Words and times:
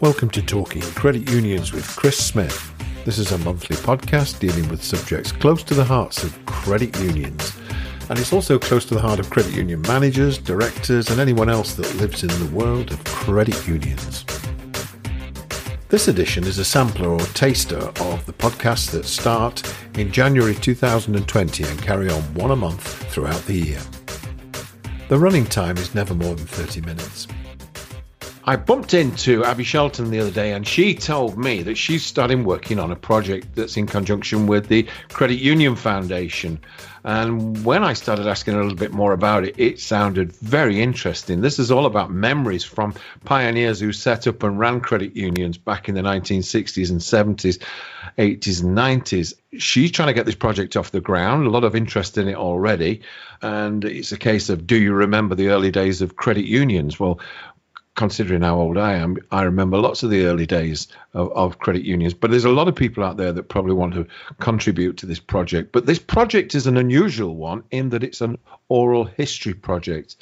Welcome 0.00 0.28
to 0.30 0.42
Talking 0.42 0.82
Credit 0.82 1.30
Unions 1.30 1.72
with 1.72 1.96
Chris 1.96 2.18
Smith. 2.18 2.70
This 3.06 3.16
is 3.16 3.32
a 3.32 3.38
monthly 3.38 3.76
podcast 3.76 4.38
dealing 4.40 4.68
with 4.68 4.84
subjects 4.84 5.32
close 5.32 5.62
to 5.62 5.72
the 5.72 5.86
hearts 5.86 6.22
of 6.22 6.44
credit 6.44 6.94
unions. 6.98 7.56
And 8.10 8.18
it's 8.18 8.30
also 8.30 8.58
close 8.58 8.84
to 8.86 8.94
the 8.94 9.00
heart 9.00 9.20
of 9.20 9.30
credit 9.30 9.54
union 9.54 9.80
managers, 9.80 10.36
directors, 10.36 11.08
and 11.08 11.18
anyone 11.18 11.48
else 11.48 11.72
that 11.76 11.94
lives 11.94 12.22
in 12.22 12.28
the 12.28 12.54
world 12.54 12.92
of 12.92 13.02
credit 13.04 13.66
unions. 13.66 14.26
This 15.88 16.08
edition 16.08 16.44
is 16.44 16.58
a 16.58 16.64
sampler 16.64 17.08
or 17.08 17.20
taster 17.20 17.78
of 17.78 18.26
the 18.26 18.34
podcasts 18.34 18.90
that 18.90 19.06
start 19.06 19.62
in 19.94 20.12
January 20.12 20.56
2020 20.56 21.64
and 21.64 21.82
carry 21.82 22.10
on 22.10 22.20
one 22.34 22.50
a 22.50 22.56
month 22.56 22.86
throughout 23.10 23.40
the 23.46 23.54
year. 23.54 23.80
The 25.08 25.18
running 25.18 25.46
time 25.46 25.78
is 25.78 25.94
never 25.94 26.12
more 26.12 26.34
than 26.34 26.46
30 26.46 26.82
minutes. 26.82 27.26
I 28.48 28.54
bumped 28.54 28.94
into 28.94 29.44
Abby 29.44 29.64
Shelton 29.64 30.10
the 30.10 30.20
other 30.20 30.30
day, 30.30 30.52
and 30.52 30.64
she 30.64 30.94
told 30.94 31.36
me 31.36 31.64
that 31.64 31.74
she's 31.74 32.06
starting 32.06 32.44
working 32.44 32.78
on 32.78 32.92
a 32.92 32.96
project 32.96 33.56
that's 33.56 33.76
in 33.76 33.86
conjunction 33.86 34.46
with 34.46 34.68
the 34.68 34.86
Credit 35.08 35.40
Union 35.40 35.74
Foundation. 35.74 36.60
And 37.02 37.64
when 37.64 37.82
I 37.82 37.94
started 37.94 38.28
asking 38.28 38.54
a 38.54 38.58
little 38.58 38.76
bit 38.76 38.92
more 38.92 39.12
about 39.12 39.42
it, 39.42 39.58
it 39.58 39.80
sounded 39.80 40.32
very 40.32 40.80
interesting. 40.80 41.40
This 41.40 41.58
is 41.58 41.72
all 41.72 41.86
about 41.86 42.12
memories 42.12 42.62
from 42.62 42.94
pioneers 43.24 43.80
who 43.80 43.92
set 43.92 44.28
up 44.28 44.44
and 44.44 44.60
ran 44.60 44.80
credit 44.80 45.16
unions 45.16 45.58
back 45.58 45.88
in 45.88 45.96
the 45.96 46.02
1960s 46.02 46.90
and 46.90 47.00
70s, 47.00 47.60
80s 48.16 48.62
and 48.62 48.78
90s. 48.78 49.34
She's 49.58 49.90
trying 49.90 50.08
to 50.08 50.14
get 50.14 50.24
this 50.24 50.36
project 50.36 50.76
off 50.76 50.92
the 50.92 51.00
ground, 51.00 51.48
a 51.48 51.50
lot 51.50 51.64
of 51.64 51.74
interest 51.74 52.16
in 52.16 52.28
it 52.28 52.36
already. 52.36 53.00
And 53.42 53.84
it's 53.84 54.12
a 54.12 54.18
case 54.18 54.50
of 54.50 54.68
do 54.68 54.76
you 54.76 54.92
remember 54.92 55.34
the 55.34 55.48
early 55.48 55.72
days 55.72 56.00
of 56.00 56.14
credit 56.14 56.44
unions? 56.44 57.00
Well, 57.00 57.18
considering 57.96 58.42
how 58.42 58.58
old 58.58 58.78
I 58.78 58.94
am, 58.94 59.16
I 59.32 59.42
remember 59.42 59.78
lots 59.78 60.02
of 60.02 60.10
the 60.10 60.26
early 60.26 60.46
days 60.46 60.86
of, 61.14 61.32
of, 61.32 61.58
credit 61.58 61.82
unions. 61.82 62.14
But 62.14 62.30
there's 62.30 62.44
a 62.44 62.50
lot 62.50 62.68
of 62.68 62.76
people 62.76 63.02
out 63.02 63.16
there 63.16 63.32
that 63.32 63.48
probably 63.48 63.72
want 63.72 63.94
to 63.94 64.06
contribute 64.38 64.98
to 64.98 65.06
this 65.06 65.18
project. 65.18 65.72
But 65.72 65.86
this 65.86 65.98
project 65.98 66.54
is 66.54 66.66
an 66.66 66.76
unusual 66.76 67.34
one 67.34 67.64
in 67.70 67.88
that 67.88 68.04
it's 68.04 68.20
an 68.20 68.38
oral 68.68 69.04
history 69.04 69.54
project. 69.54 70.16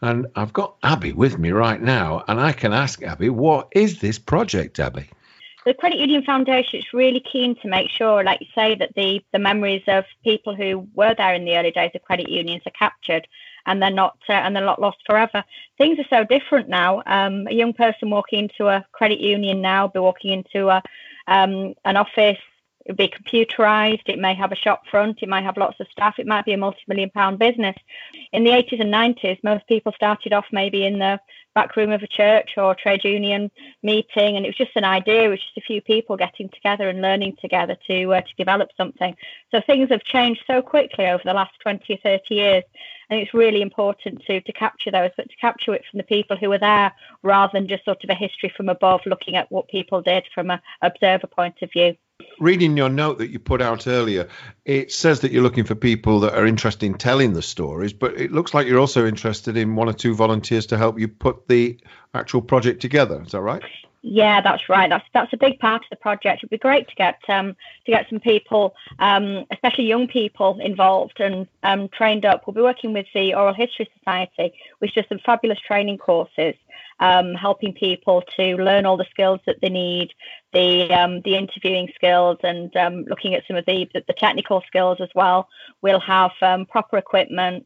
And 0.00 0.26
I've 0.36 0.52
got 0.52 0.76
Abby 0.82 1.12
with 1.12 1.38
me 1.38 1.50
right 1.50 1.80
now, 1.80 2.24
and 2.28 2.38
I 2.38 2.52
can 2.52 2.72
ask 2.72 3.02
Abby, 3.02 3.30
what 3.30 3.68
is 3.72 4.00
this 4.00 4.18
project, 4.18 4.78
Abby? 4.78 5.08
The 5.64 5.72
Credit 5.72 5.98
Union 5.98 6.22
Foundation 6.22 6.80
is 6.80 6.92
really 6.92 7.20
keen 7.20 7.56
to 7.62 7.68
make 7.68 7.88
sure, 7.88 8.22
like 8.22 8.42
you 8.42 8.48
say, 8.54 8.74
that 8.74 8.94
the, 8.94 9.24
the 9.32 9.38
memories 9.38 9.82
of 9.86 10.04
people 10.22 10.54
who 10.54 10.86
were 10.94 11.14
there 11.16 11.32
in 11.32 11.46
the 11.46 11.56
early 11.56 11.70
days 11.70 11.92
of 11.94 12.02
credit 12.02 12.28
unions 12.28 12.62
are 12.66 12.70
captured 12.72 13.26
and 13.66 13.82
they're 13.82 13.90
not 13.90 14.18
uh, 14.28 14.32
and 14.32 14.54
they're 14.54 14.64
not 14.64 14.80
lost 14.80 14.98
forever. 15.06 15.44
Things 15.78 15.98
are 15.98 16.06
so 16.10 16.24
different 16.24 16.68
now. 16.68 17.02
Um, 17.06 17.46
a 17.48 17.54
young 17.54 17.72
person 17.72 18.10
walking 18.10 18.44
into 18.44 18.68
a 18.68 18.84
credit 18.92 19.20
union 19.20 19.60
now, 19.60 19.88
be 19.88 19.98
walking 19.98 20.32
into 20.32 20.68
a 20.68 20.82
um, 21.26 21.74
an 21.84 21.96
office, 21.96 22.38
it'll 22.84 22.96
be 22.96 23.08
computerized. 23.08 24.02
It 24.06 24.18
may 24.18 24.34
have 24.34 24.52
a 24.52 24.56
shop 24.56 24.82
front. 24.90 25.22
It 25.22 25.28
might 25.28 25.44
have 25.44 25.56
lots 25.56 25.80
of 25.80 25.86
staff. 25.90 26.18
It 26.18 26.26
might 26.26 26.44
be 26.44 26.52
a 26.52 26.58
multi-million 26.58 27.10
pound 27.10 27.38
business. 27.38 27.76
In 28.32 28.44
the 28.44 28.50
80s 28.50 28.80
and 28.80 28.92
90s, 28.92 29.42
most 29.42 29.66
people 29.66 29.92
started 29.92 30.32
off 30.32 30.46
maybe 30.52 30.84
in 30.84 30.98
the 30.98 31.18
back 31.54 31.76
room 31.76 31.92
of 31.92 32.02
a 32.02 32.06
church 32.06 32.50
or 32.56 32.74
trade 32.74 33.04
union 33.04 33.50
meeting, 33.82 34.36
and 34.36 34.44
it 34.44 34.48
was 34.48 34.56
just 34.56 34.76
an 34.76 34.84
idea. 34.84 35.24
It 35.24 35.28
was 35.28 35.40
just 35.40 35.56
a 35.58 35.60
few 35.60 35.80
people 35.80 36.16
getting 36.16 36.48
together 36.48 36.88
and 36.88 37.00
learning 37.00 37.36
together 37.40 37.76
to 37.86 38.14
uh, 38.14 38.20
to 38.20 38.34
develop 38.36 38.70
something. 38.76 39.16
So 39.50 39.60
things 39.66 39.90
have 39.90 40.02
changed 40.04 40.42
so 40.46 40.62
quickly 40.62 41.06
over 41.06 41.22
the 41.24 41.32
last 41.32 41.52
20 41.62 41.94
or 41.94 41.98
30 41.98 42.34
years, 42.34 42.64
and 43.10 43.20
it's 43.20 43.34
really 43.34 43.62
important 43.62 44.22
to 44.26 44.40
to 44.40 44.52
capture 44.52 44.90
those, 44.90 45.10
but 45.16 45.28
to 45.28 45.36
capture 45.36 45.74
it 45.74 45.84
from 45.90 45.98
the 45.98 46.04
people 46.04 46.36
who 46.36 46.48
were 46.48 46.58
there 46.58 46.92
rather 47.22 47.52
than 47.54 47.68
just 47.68 47.84
sort 47.84 48.02
of 48.04 48.10
a 48.10 48.14
history 48.14 48.52
from 48.56 48.68
above, 48.68 49.00
looking 49.06 49.36
at 49.36 49.50
what 49.50 49.68
people 49.68 50.02
did 50.02 50.24
from 50.34 50.50
an 50.50 50.60
observer 50.82 51.26
point 51.26 51.56
of 51.62 51.70
view. 51.72 51.96
Reading 52.38 52.76
your 52.76 52.88
note 52.88 53.18
that 53.18 53.30
you 53.30 53.38
put 53.38 53.60
out 53.60 53.86
earlier, 53.86 54.28
it 54.64 54.92
says 54.92 55.20
that 55.20 55.32
you're 55.32 55.42
looking 55.42 55.64
for 55.64 55.74
people 55.74 56.20
that 56.20 56.34
are 56.34 56.46
interested 56.46 56.86
in 56.86 56.94
telling 56.94 57.34
the 57.34 57.42
stories, 57.42 57.92
but 57.92 58.18
it 58.18 58.32
looks 58.32 58.54
like 58.54 58.66
you're 58.66 58.80
also 58.80 59.06
interested 59.06 59.56
in 59.56 59.76
one 59.76 59.88
or 59.88 59.92
two 59.92 60.14
volunteers 60.14 60.66
to 60.66 60.78
help 60.78 60.98
you 60.98 61.08
put 61.08 61.48
the 61.48 61.78
actual 62.14 62.40
project 62.40 62.80
together. 62.80 63.22
Is 63.22 63.32
that 63.32 63.42
right? 63.42 63.62
Yeah, 64.06 64.42
that's 64.42 64.68
right. 64.68 64.90
That's 64.90 65.06
that's 65.14 65.32
a 65.32 65.38
big 65.38 65.58
part 65.60 65.82
of 65.82 65.88
the 65.88 65.96
project. 65.96 66.40
It'd 66.40 66.50
be 66.50 66.58
great 66.58 66.86
to 66.88 66.94
get 66.94 67.18
um, 67.28 67.56
to 67.86 67.90
get 67.90 68.06
some 68.10 68.20
people, 68.20 68.74
um, 68.98 69.46
especially 69.50 69.86
young 69.86 70.08
people, 70.08 70.58
involved 70.60 71.20
and 71.20 71.48
um, 71.62 71.88
trained 71.88 72.26
up. 72.26 72.42
We'll 72.46 72.52
be 72.52 72.60
working 72.60 72.92
with 72.92 73.06
the 73.14 73.32
Oral 73.32 73.54
History 73.54 73.88
Society, 73.98 74.52
which 74.80 74.94
does 74.94 75.06
some 75.08 75.20
fabulous 75.24 75.58
training 75.66 75.96
courses, 75.96 76.54
um, 77.00 77.32
helping 77.32 77.72
people 77.72 78.22
to 78.36 78.56
learn 78.56 78.84
all 78.84 78.98
the 78.98 79.06
skills 79.10 79.40
that 79.46 79.56
they 79.62 79.70
need, 79.70 80.12
the 80.52 80.92
um, 80.92 81.22
the 81.22 81.34
interviewing 81.36 81.88
skills, 81.94 82.36
and 82.42 82.76
um, 82.76 83.06
looking 83.06 83.34
at 83.34 83.46
some 83.48 83.56
of 83.56 83.64
the 83.64 83.88
the 83.94 84.12
technical 84.18 84.62
skills 84.66 84.98
as 85.00 85.08
well. 85.14 85.48
We'll 85.80 86.00
have 86.00 86.32
proper 86.68 86.98
equipment 86.98 87.64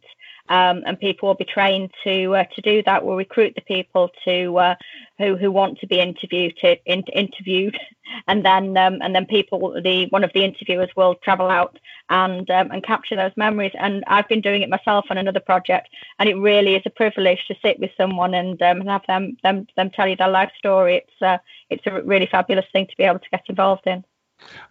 um, 0.49 0.83
and 0.87 0.99
people 0.99 1.29
will 1.29 1.35
be 1.35 1.45
trained 1.45 1.91
to 2.05 2.35
uh, 2.35 2.45
to 2.55 2.61
do 2.63 2.83
that. 2.85 3.05
We'll 3.05 3.17
recruit 3.17 3.55
the 3.55 3.63
people 3.63 4.11
to 4.25 4.57
uh, 4.59 4.75
who 5.19 5.37
who 5.37 5.51
want 5.51 5.79
to 5.81 5.87
be 5.87 6.01
interviewed 6.01 6.57
in, 6.87 7.03
interviewed, 7.13 7.79
and 8.29 8.45
then 8.45 8.77
um, 8.77 8.99
and 9.03 9.15
then 9.15 9.27
people 9.27 9.59
the 9.83 10.07
one 10.11 10.25
of 10.25 10.33
the 10.33 10.45
interviewers 10.45 10.91
will 10.97 11.15
travel 11.17 11.49
out 11.49 11.79
and 12.11 12.49
um, 12.51 12.71
and 12.71 12.83
capture 12.83 13.17
those 13.17 13.37
memories. 13.37 13.73
And 13.79 14.05
I've 14.07 14.29
been 14.29 14.41
doing 14.41 14.63
it 14.63 14.71
myself 14.71 15.07
on 15.11 15.19
another 15.19 15.41
project, 15.41 15.89
and 16.19 16.29
it 16.29 16.37
really 16.37 16.75
is 16.75 16.83
a 16.87 16.91
privilege 16.91 17.45
to 17.49 17.55
sit 17.63 17.79
with 17.79 17.91
someone 17.97 18.35
and, 18.35 18.61
um, 18.63 18.81
have 18.87 19.03
them 19.07 19.37
them 19.43 19.67
them 19.77 19.91
tell 19.91 20.09
you 20.09 20.17
their 20.17 20.29
life 20.29 20.53
story. 20.59 20.97
It's 20.97 21.23
uh, 21.23 21.39
it's 21.71 21.87
a 21.87 22.03
really 22.03 22.29
fabulous 22.31 22.67
thing 22.73 22.87
to 22.87 22.97
be 22.97 23.05
able 23.05 23.21
to 23.21 23.31
get 23.31 23.45
involved 23.49 23.87
in. 23.87 24.05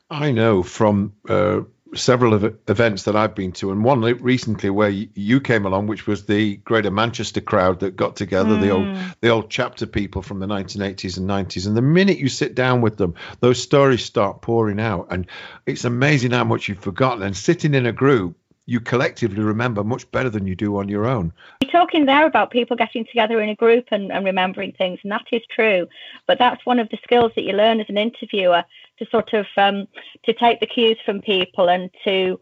I 0.09 0.31
know 0.31 0.63
from 0.63 1.13
uh, 1.27 1.61
several 1.95 2.33
of 2.33 2.57
events 2.67 3.03
that 3.03 3.15
I've 3.15 3.35
been 3.35 3.51
to, 3.53 3.71
and 3.71 3.83
one 3.83 4.01
recently 4.01 4.69
where 4.69 4.89
you 4.89 5.39
came 5.39 5.65
along, 5.65 5.87
which 5.87 6.07
was 6.07 6.25
the 6.25 6.57
Greater 6.57 6.91
Manchester 6.91 7.41
crowd 7.41 7.79
that 7.79 7.95
got 7.95 8.15
together, 8.15 8.55
mm. 8.55 8.61
the 8.61 8.69
old 8.69 8.87
hmm. 8.87 9.07
the 9.21 9.29
old 9.29 9.49
chapter 9.49 9.85
people 9.85 10.21
from 10.21 10.39
the 10.39 10.47
1980s 10.47 11.17
and 11.17 11.29
90s. 11.29 11.67
And 11.67 11.77
the 11.77 11.81
minute 11.81 12.17
you 12.17 12.29
sit 12.29 12.55
down 12.55 12.81
with 12.81 12.97
them, 12.97 13.15
those 13.39 13.61
stories 13.61 14.03
start 14.03 14.41
pouring 14.41 14.79
out, 14.79 15.07
and 15.09 15.27
it's 15.65 15.85
amazing 15.85 16.31
how 16.31 16.43
much 16.43 16.67
you've 16.67 16.79
forgotten. 16.79 17.23
And 17.23 17.35
sitting 17.35 17.73
in 17.73 17.85
a 17.85 17.91
group, 17.91 18.35
you 18.67 18.81
collectively 18.81 19.41
remember 19.41 19.83
much 19.83 20.09
better 20.11 20.29
than 20.29 20.45
you 20.45 20.53
do 20.53 20.77
on 20.77 20.89
your 20.89 21.07
own. 21.07 21.31
You're 21.61 21.71
talking 21.71 22.05
there 22.05 22.27
about 22.27 22.51
people 22.51 22.75
getting 22.75 23.05
together 23.05 23.41
in 23.41 23.49
a 23.49 23.55
group 23.55 23.85
and, 23.91 24.11
and 24.11 24.25
remembering 24.25 24.73
things, 24.73 24.99
and 25.03 25.11
that 25.11 25.25
is 25.31 25.41
true. 25.49 25.87
But 26.27 26.37
that's 26.37 26.65
one 26.65 26.77
of 26.77 26.89
the 26.89 26.97
skills 27.01 27.31
that 27.35 27.43
you 27.43 27.53
learn 27.53 27.79
as 27.79 27.89
an 27.89 27.97
interviewer 27.97 28.65
to 28.99 29.05
sort 29.11 29.33
of 29.33 29.45
um, 29.57 29.87
to 30.25 30.33
take 30.33 30.59
the 30.59 30.65
cues 30.65 30.97
from 31.05 31.21
people 31.21 31.69
and 31.69 31.89
to 32.03 32.39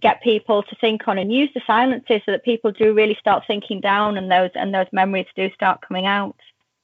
get 0.00 0.22
people 0.22 0.62
to 0.62 0.76
think 0.80 1.06
on 1.06 1.18
and 1.18 1.32
use 1.32 1.50
the 1.54 1.60
silences 1.66 2.22
so 2.24 2.32
that 2.32 2.44
people 2.44 2.72
do 2.72 2.94
really 2.94 3.16
start 3.20 3.44
thinking 3.46 3.80
down 3.80 4.16
and 4.16 4.30
those 4.30 4.50
and 4.54 4.74
those 4.74 4.86
memories 4.92 5.26
do 5.36 5.50
start 5.54 5.80
coming 5.86 6.06
out. 6.06 6.36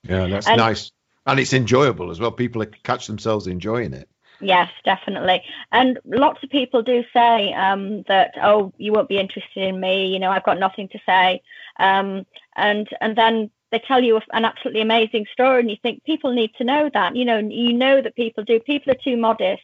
Yeah, 0.02 0.26
that's 0.26 0.46
and, 0.46 0.58
nice. 0.58 0.90
And 1.26 1.40
it's 1.40 1.52
enjoyable 1.52 2.10
as 2.10 2.20
well. 2.20 2.32
People 2.32 2.64
catch 2.82 3.06
themselves 3.06 3.46
enjoying 3.46 3.92
it. 3.92 4.08
Yes, 4.40 4.70
definitely. 4.84 5.42
And 5.72 5.98
lots 6.04 6.42
of 6.44 6.50
people 6.50 6.82
do 6.82 7.02
say 7.12 7.52
um, 7.54 8.04
that, 8.06 8.34
oh, 8.40 8.72
you 8.78 8.92
won't 8.92 9.08
be 9.08 9.18
interested 9.18 9.64
in 9.64 9.80
me. 9.80 10.06
You 10.06 10.18
know, 10.20 10.30
I've 10.30 10.44
got 10.44 10.60
nothing 10.60 10.88
to 10.90 10.98
say. 11.04 11.42
Um, 11.78 12.24
and 12.56 12.88
and 13.00 13.16
then 13.16 13.50
they 13.70 13.78
tell 13.78 14.02
you 14.02 14.20
an 14.32 14.44
absolutely 14.44 14.80
amazing 14.80 15.26
story 15.32 15.60
and 15.60 15.70
you 15.70 15.76
think 15.82 16.04
people 16.04 16.32
need 16.32 16.52
to 16.56 16.64
know 16.64 16.90
that 16.92 17.16
you 17.16 17.24
know 17.24 17.38
you 17.38 17.72
know 17.72 18.00
that 18.00 18.16
people 18.16 18.44
do 18.44 18.60
people 18.60 18.92
are 18.92 19.04
too 19.04 19.16
modest 19.16 19.62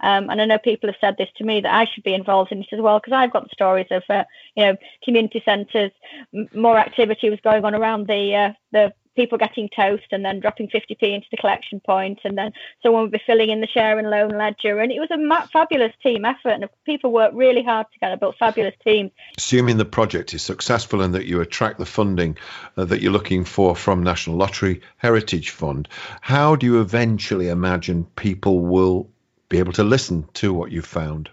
um, 0.00 0.28
and 0.28 0.42
I 0.42 0.44
know 0.44 0.58
people 0.58 0.88
have 0.88 1.00
said 1.00 1.16
this 1.16 1.30
to 1.36 1.44
me 1.44 1.60
that 1.62 1.72
I 1.72 1.86
should 1.86 2.04
be 2.04 2.12
involved 2.12 2.52
in 2.52 2.60
it 2.60 2.68
as 2.72 2.80
well 2.80 2.98
because 2.98 3.14
I've 3.14 3.32
got 3.32 3.50
stories 3.50 3.86
of 3.90 4.02
uh, 4.10 4.24
you 4.54 4.64
know 4.64 4.76
community 5.02 5.42
centres. 5.44 5.92
more 6.54 6.78
activity 6.78 7.30
was 7.30 7.40
going 7.42 7.64
on 7.64 7.74
around 7.74 8.06
the 8.06 8.34
uh, 8.34 8.52
the 8.72 8.92
people 9.16 9.38
getting 9.38 9.68
toast 9.74 10.04
and 10.12 10.24
then 10.24 10.40
dropping 10.40 10.68
50p 10.68 11.02
into 11.02 11.26
the 11.30 11.36
collection 11.36 11.80
point 11.80 12.20
and 12.24 12.38
then 12.38 12.52
someone 12.82 13.02
would 13.02 13.10
be 13.10 13.20
filling 13.26 13.50
in 13.50 13.60
the 13.60 13.66
share 13.66 13.98
and 13.98 14.08
loan 14.08 14.30
ledger. 14.30 14.78
And 14.78 14.92
it 14.92 15.00
was 15.00 15.10
a 15.10 15.48
fabulous 15.48 15.92
team 16.02 16.24
effort 16.24 16.50
and 16.50 16.68
people 16.84 17.12
worked 17.12 17.34
really 17.34 17.62
hard 17.62 17.86
together 17.92 18.16
built 18.16 18.36
fabulous 18.38 18.74
teams. 18.84 19.10
Assuming 19.36 19.76
the 19.76 19.84
project 19.84 20.34
is 20.34 20.42
successful 20.42 21.02
and 21.02 21.14
that 21.14 21.26
you 21.26 21.40
attract 21.40 21.78
the 21.78 21.86
funding 21.86 22.36
uh, 22.76 22.84
that 22.84 23.00
you're 23.00 23.12
looking 23.12 23.44
for 23.44 23.74
from 23.74 24.02
national 24.02 24.36
lottery 24.36 24.82
heritage 24.98 25.50
fund 25.50 25.88
how 26.20 26.56
do 26.56 26.66
you 26.66 26.80
eventually 26.80 27.48
imagine 27.48 28.04
people 28.16 28.60
will 28.60 29.08
be 29.48 29.58
able 29.58 29.72
to 29.72 29.84
listen 29.84 30.28
to 30.34 30.52
what 30.52 30.72
you've 30.72 30.86
found 30.86 31.30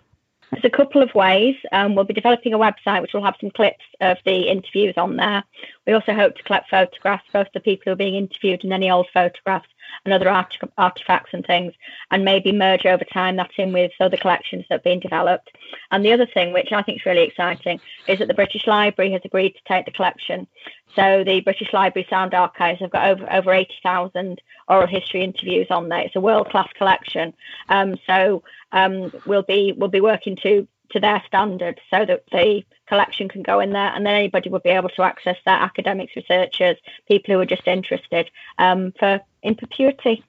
there's 0.53 0.65
a 0.65 0.69
couple 0.69 1.01
of 1.01 1.13
ways. 1.13 1.55
Um, 1.71 1.95
we'll 1.95 2.05
be 2.05 2.13
developing 2.13 2.53
a 2.53 2.59
website 2.59 3.01
which 3.01 3.13
will 3.13 3.23
have 3.23 3.35
some 3.39 3.51
clips 3.51 3.83
of 4.01 4.17
the 4.25 4.50
interviews 4.50 4.95
on 4.97 5.15
there. 5.15 5.44
We 5.85 5.94
also 5.94 6.13
hope 6.13 6.35
to 6.35 6.44
collect 6.44 6.69
photographs, 6.69 7.25
both 7.33 7.47
the 7.53 7.59
people 7.59 7.83
who 7.85 7.91
are 7.91 7.95
being 7.95 8.15
interviewed 8.15 8.63
and 8.63 8.73
any 8.73 8.89
old 8.89 9.07
photographs 9.13 9.67
and 10.05 10.13
other 10.13 10.29
art- 10.29 10.57
artifacts 10.77 11.31
and 11.33 11.45
things, 11.45 11.73
and 12.11 12.25
maybe 12.25 12.51
merge 12.51 12.85
over 12.85 13.03
time 13.05 13.35
that 13.35 13.51
in 13.57 13.73
with 13.73 13.91
other 14.00 14.17
collections 14.17 14.65
that 14.69 14.79
are 14.79 14.83
being 14.83 15.00
developed. 15.00 15.51
And 15.91 16.03
the 16.03 16.13
other 16.13 16.25
thing, 16.25 16.53
which 16.53 16.71
I 16.71 16.81
think 16.81 17.00
is 17.00 17.05
really 17.05 17.23
exciting, 17.23 17.79
is 18.07 18.19
that 18.19 18.27
the 18.27 18.33
British 18.33 18.65
Library 18.65 19.11
has 19.11 19.21
agreed 19.23 19.51
to 19.51 19.63
take 19.67 19.85
the 19.85 19.91
collection. 19.91 20.47
So 20.95 21.23
the 21.23 21.41
British 21.41 21.73
Library 21.73 22.07
Sound 22.09 22.33
Archives 22.33 22.79
have 22.79 22.91
got 22.91 23.09
over 23.09 23.31
over 23.31 23.53
80,000 23.53 24.41
oral 24.67 24.88
history 24.88 25.23
interviews 25.23 25.67
on 25.69 25.89
there. 25.89 26.01
It's 26.01 26.15
a 26.15 26.21
world 26.21 26.50
class 26.50 26.69
collection. 26.77 27.33
Um, 27.69 27.95
so 28.07 28.44
um, 28.73 29.11
we'll 29.25 29.43
be 29.43 29.73
we'll 29.75 29.89
be 29.89 30.01
working 30.01 30.35
to 30.43 30.67
to 30.91 30.99
their 30.99 31.23
standards 31.25 31.79
so 31.89 32.05
that 32.05 32.23
the 32.31 32.63
collection 32.87 33.29
can 33.29 33.41
go 33.41 33.59
in 33.59 33.71
there 33.71 33.91
and 33.95 34.05
then 34.05 34.13
anybody 34.13 34.49
would 34.49 34.63
be 34.63 34.69
able 34.69 34.89
to 34.89 35.01
access 35.01 35.37
that 35.45 35.61
academics 35.61 36.15
researchers 36.15 36.77
people 37.07 37.33
who 37.33 37.39
are 37.39 37.45
just 37.45 37.67
interested 37.67 38.29
um, 38.59 38.93
for 38.99 39.21
in 39.41 39.55
perpetuity 39.55 40.23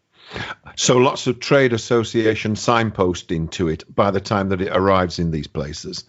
so 0.77 0.97
lots 0.97 1.27
of 1.27 1.41
trade 1.41 1.73
association 1.73 2.55
signposting 2.55 3.51
to 3.53 3.69
it 3.69 3.85
by 3.95 4.11
the 4.11 4.21
time 4.21 4.49
that 4.49 4.61
it 4.61 4.75
arrives 4.75 5.19
in 5.19 5.31
these 5.31 5.47
places. 5.47 6.05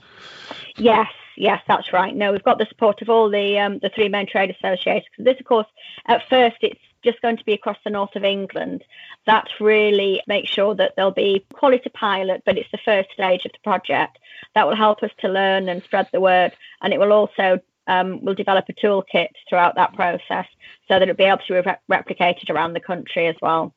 Yes 0.77 1.11
yes 1.37 1.61
that's 1.67 1.91
right. 1.91 2.15
No 2.15 2.31
we've 2.31 2.43
got 2.43 2.57
the 2.57 2.65
support 2.67 3.01
of 3.01 3.09
all 3.09 3.29
the 3.29 3.59
um, 3.59 3.79
the 3.79 3.89
three 3.89 4.09
main 4.09 4.27
trade 4.27 4.55
associations 4.55 5.09
this 5.17 5.39
of 5.39 5.45
course 5.45 5.67
at 6.05 6.27
first 6.29 6.57
it's 6.61 6.79
just 7.05 7.21
going 7.21 7.37
to 7.37 7.45
be 7.45 7.53
across 7.53 7.77
the 7.83 7.89
north 7.89 8.15
of 8.15 8.23
England. 8.23 8.83
That 9.25 9.47
really 9.59 10.21
makes 10.27 10.49
sure 10.49 10.75
that 10.75 10.93
there'll 10.95 11.11
be 11.11 11.45
quality 11.53 11.89
pilot, 11.89 12.43
but 12.45 12.57
it's 12.57 12.71
the 12.71 12.79
first 12.83 13.11
stage 13.13 13.45
of 13.45 13.51
the 13.53 13.59
project. 13.63 14.17
That 14.55 14.67
will 14.67 14.75
help 14.75 15.03
us 15.03 15.11
to 15.19 15.29
learn 15.29 15.69
and 15.69 15.83
spread 15.83 16.09
the 16.11 16.19
word, 16.19 16.51
and 16.81 16.93
it 16.93 16.99
will 16.99 17.13
also 17.13 17.61
um, 17.87 18.23
we'll 18.23 18.35
develop 18.35 18.65
a 18.69 18.73
toolkit 18.73 19.29
throughout 19.47 19.75
that 19.75 19.93
process 19.93 20.47
so 20.87 20.95
that 20.95 21.03
it'll 21.03 21.15
be 21.15 21.23
able 21.23 21.37
to 21.47 21.61
be 21.61 21.69
re- 21.69 22.01
replicated 22.01 22.49
around 22.49 22.73
the 22.73 22.79
country 22.79 23.27
as 23.27 23.35
well. 23.41 23.73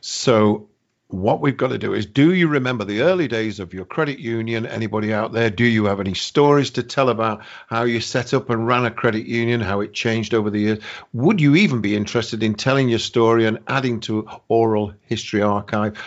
So 0.00 0.68
what 1.12 1.40
we've 1.40 1.56
got 1.56 1.68
to 1.68 1.78
do 1.78 1.92
is 1.92 2.06
do 2.06 2.32
you 2.32 2.48
remember 2.48 2.84
the 2.84 3.02
early 3.02 3.28
days 3.28 3.60
of 3.60 3.74
your 3.74 3.84
credit 3.84 4.18
union? 4.18 4.66
Anybody 4.66 5.12
out 5.12 5.32
there 5.32 5.50
do 5.50 5.64
you 5.64 5.84
have 5.86 6.00
any 6.00 6.14
stories 6.14 6.70
to 6.70 6.82
tell 6.82 7.08
about 7.08 7.42
how 7.68 7.82
you 7.82 8.00
set 8.00 8.32
up 8.32 8.50
and 8.50 8.66
ran 8.66 8.84
a 8.84 8.90
credit 8.90 9.26
union 9.26 9.60
how 9.60 9.80
it 9.80 9.92
changed 9.92 10.34
over 10.34 10.50
the 10.50 10.60
years? 10.60 10.78
Would 11.12 11.40
you 11.40 11.56
even 11.56 11.80
be 11.80 11.96
interested 11.96 12.42
in 12.42 12.54
telling 12.54 12.88
your 12.88 12.98
story 12.98 13.46
and 13.46 13.58
adding 13.66 14.00
to 14.00 14.28
oral 14.48 14.92
history 15.06 15.42
archive? 15.42 15.98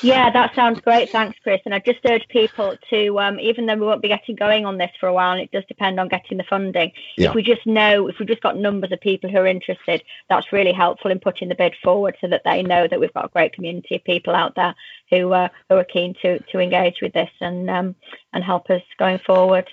Yeah, 0.00 0.30
that 0.30 0.54
sounds 0.54 0.80
great. 0.80 1.10
Thanks, 1.10 1.38
Chris. 1.42 1.60
And 1.64 1.74
I 1.74 1.78
just 1.78 2.00
urge 2.04 2.26
people 2.28 2.76
to, 2.90 3.18
um, 3.20 3.38
even 3.38 3.66
though 3.66 3.76
we 3.76 3.82
won't 3.82 4.02
be 4.02 4.08
getting 4.08 4.34
going 4.36 4.66
on 4.66 4.78
this 4.78 4.90
for 4.98 5.06
a 5.06 5.12
while, 5.12 5.32
and 5.32 5.42
it 5.42 5.52
does 5.52 5.64
depend 5.68 6.00
on 6.00 6.08
getting 6.08 6.38
the 6.38 6.44
funding, 6.44 6.92
yeah. 7.16 7.28
if 7.28 7.34
we 7.34 7.41
just 7.42 7.66
know, 7.66 8.08
if 8.08 8.18
we've 8.18 8.28
just 8.28 8.42
got 8.42 8.56
numbers 8.56 8.92
of 8.92 9.00
people 9.00 9.30
who 9.30 9.38
are 9.38 9.46
interested, 9.46 10.02
that's 10.28 10.52
really 10.52 10.72
helpful 10.72 11.10
in 11.10 11.20
putting 11.20 11.48
the 11.48 11.54
bid 11.54 11.74
forward 11.82 12.16
so 12.20 12.28
that 12.28 12.42
they 12.44 12.62
know 12.62 12.86
that 12.86 13.00
we've 13.00 13.14
got 13.14 13.26
a 13.26 13.28
great 13.28 13.52
community 13.52 13.96
of 13.96 14.04
people 14.04 14.34
out 14.34 14.54
there 14.54 14.74
who, 15.10 15.32
uh, 15.32 15.48
who 15.68 15.76
are 15.76 15.84
keen 15.84 16.14
to, 16.22 16.38
to 16.50 16.58
engage 16.58 17.00
with 17.00 17.12
this 17.12 17.30
and, 17.40 17.68
um, 17.70 17.94
and 18.32 18.44
help 18.44 18.70
us 18.70 18.82
going 18.98 19.18
forward. 19.18 19.68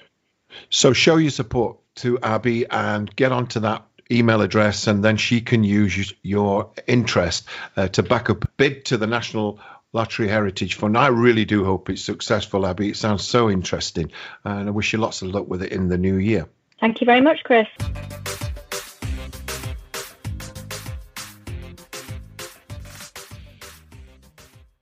So 0.70 0.94
show 0.94 1.18
your 1.18 1.32
support 1.32 1.78
to 1.96 2.20
Abby 2.20 2.66
and 2.70 3.14
get 3.16 3.32
onto 3.32 3.60
that 3.62 3.86
email 4.12 4.42
address, 4.42 4.88
and 4.88 5.04
then 5.04 5.18
she 5.18 5.42
can 5.42 5.64
use 5.64 6.14
your 6.24 6.72
interest 6.88 7.48
uh, 7.78 7.88
to 7.90 8.04
back 8.04 8.30
up 8.30 8.50
bid 8.58 8.86
to 8.86 8.98
the 8.98 9.08
National 9.08 9.60
Lottery 9.94 10.28
Heritage 10.28 10.76
Fund. 10.76 10.98
I 10.98 11.08
really 11.08 11.46
do 11.46 11.64
hope 11.64 11.90
it's 11.90 12.02
successful, 12.02 12.66
Abby. 12.66 12.90
It 12.90 12.98
sounds 12.98 13.24
so 13.24 13.50
interesting, 13.50 14.12
and 14.44 14.68
I 14.68 14.72
wish 14.72 14.94
you 14.94 15.00
lots 15.00 15.22
of 15.22 15.30
luck 15.30 15.48
with 15.48 15.64
it 15.64 15.72
in 15.72 15.90
the 15.90 15.98
new 15.98 16.16
year. 16.16 16.48
Thank 16.80 17.02
you 17.02 17.06
very 17.06 17.22
much, 17.22 17.44
Chris. 17.44 17.68